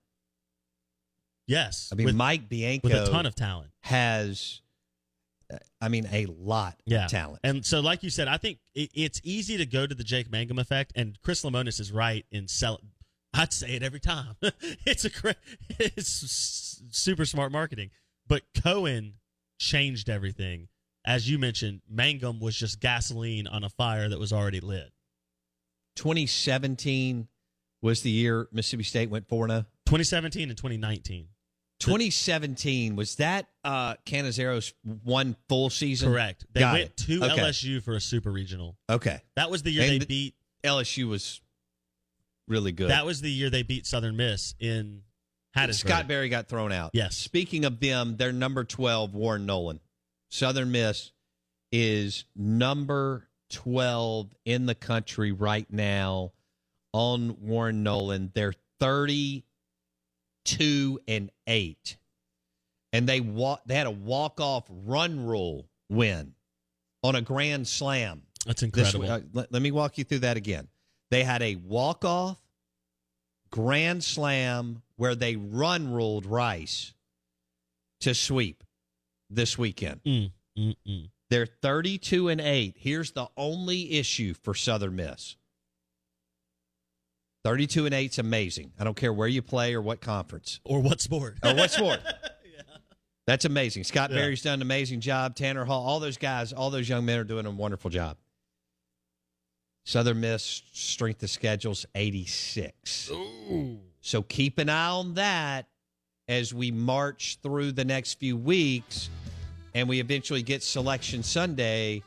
[1.48, 1.90] yes.
[1.92, 3.72] I mean, with, Mike Bianco with a ton of talent.
[3.82, 4.62] has,
[5.82, 7.06] I mean, a lot yeah.
[7.06, 7.40] of talent.
[7.44, 10.32] And so, like you said, I think it, it's easy to go to the Jake
[10.32, 12.80] Mangum effect, and Chris Lemonis is right in sell.
[13.34, 14.36] I'd say it every time.
[14.42, 15.36] it's a cra-
[15.80, 17.90] it's super smart marketing,
[18.28, 19.16] but Cohen
[19.60, 20.68] changed everything.
[21.06, 24.92] As you mentioned, Mangum was just gasoline on a fire that was already lit.
[25.98, 27.28] 2017
[27.82, 29.66] was the year Mississippi State went 4 0.
[29.86, 31.28] 2017 and 2019.
[31.80, 36.12] 2017 was that uh Cannizaro's one full season?
[36.12, 36.46] Correct.
[36.54, 36.98] They Got went it.
[36.98, 37.42] to Okay.
[37.42, 38.78] LSU for a super regional.
[38.90, 39.22] Okay.
[39.36, 40.36] That was the year And they the- beat.
[40.64, 41.42] LSU was
[42.48, 42.90] really good.
[42.90, 45.02] That was the year they beat Southern Miss in
[45.58, 45.74] Hattiesburg.
[45.76, 46.92] Scott Berry got thrown out.
[46.94, 47.18] Yes.
[47.18, 49.82] Speaking of them, their number 12, Warren Nolan.
[50.30, 51.12] Southern Miss
[51.72, 56.32] is number 12 in the country right now
[56.94, 58.32] on Warren Nolan.
[58.34, 58.54] They're
[60.46, 61.98] 32 and 8.
[62.92, 66.34] And they walk they had a walk-off run rule win
[67.02, 68.24] on a grand slam.
[68.46, 69.10] That's incredible.
[69.10, 70.68] uh, let, let me walk you through that again.
[71.10, 72.38] They had a walk-off
[73.52, 76.94] grand slam where they run ruled Rice
[78.02, 78.64] to sweep
[79.30, 80.02] this weekend.
[80.04, 81.10] Mm, mm, mm.
[81.30, 82.76] They're 32 and 8.
[82.78, 85.36] Here's the only issue for Southern Miss.
[87.44, 88.72] 32 and 8 is amazing.
[88.80, 91.38] I don't care where you play or what conference or what sport.
[91.44, 92.00] or what sport.
[93.28, 93.84] That's amazing.
[93.86, 94.18] Scott Yeah.
[94.18, 95.36] Berry's done an amazing job.
[95.36, 98.18] Tanner Hall, all those guys, all those young men are doing a wonderful job.
[99.86, 103.12] Southern Miss strength of schedule's 86.
[104.02, 105.68] So keep an eye on that
[106.28, 109.10] as we march through the next few weeks
[109.74, 112.02] and we eventually get selection Sunday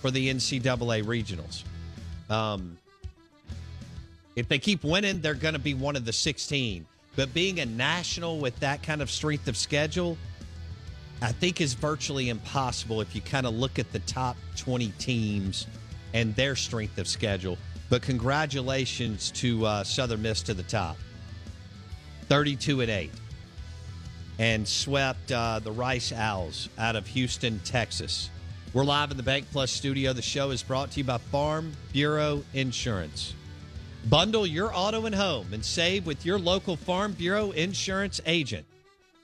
[0.00, 1.62] for the NCAA regionals.
[2.32, 2.78] Um,
[4.36, 6.86] if they keep winning, they're going to be one of the 16.
[7.16, 10.18] But being a national with that kind of strength of schedule,
[11.22, 15.66] I think is virtually impossible if you kind of look at the top 20 teams
[16.12, 17.56] and their strength of schedule.
[17.88, 20.96] But congratulations to uh, Southern Miss to the top.
[22.28, 23.10] 32 and 8.
[24.40, 28.30] And swept uh, the Rice Owls out of Houston, Texas.
[28.72, 30.12] We're live in the Bank Plus studio.
[30.12, 33.34] The show is brought to you by Farm Bureau Insurance.
[34.08, 38.66] Bundle your auto and home and save with your local Farm Bureau insurance agent.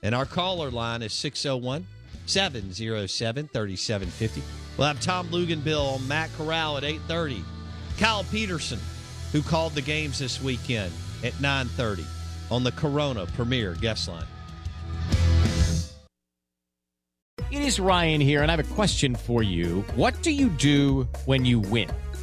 [0.01, 1.85] And our caller line is 601
[2.25, 4.41] 707 3750.
[4.77, 7.43] We'll have Tom Luginbill on Matt Corral at 830.
[7.99, 8.79] Kyle Peterson,
[9.31, 10.91] who called the games this weekend
[11.23, 12.03] at 930
[12.49, 14.25] on the Corona Premier Guest Line.
[17.51, 19.81] It is Ryan here, and I have a question for you.
[19.95, 21.91] What do you do when you win?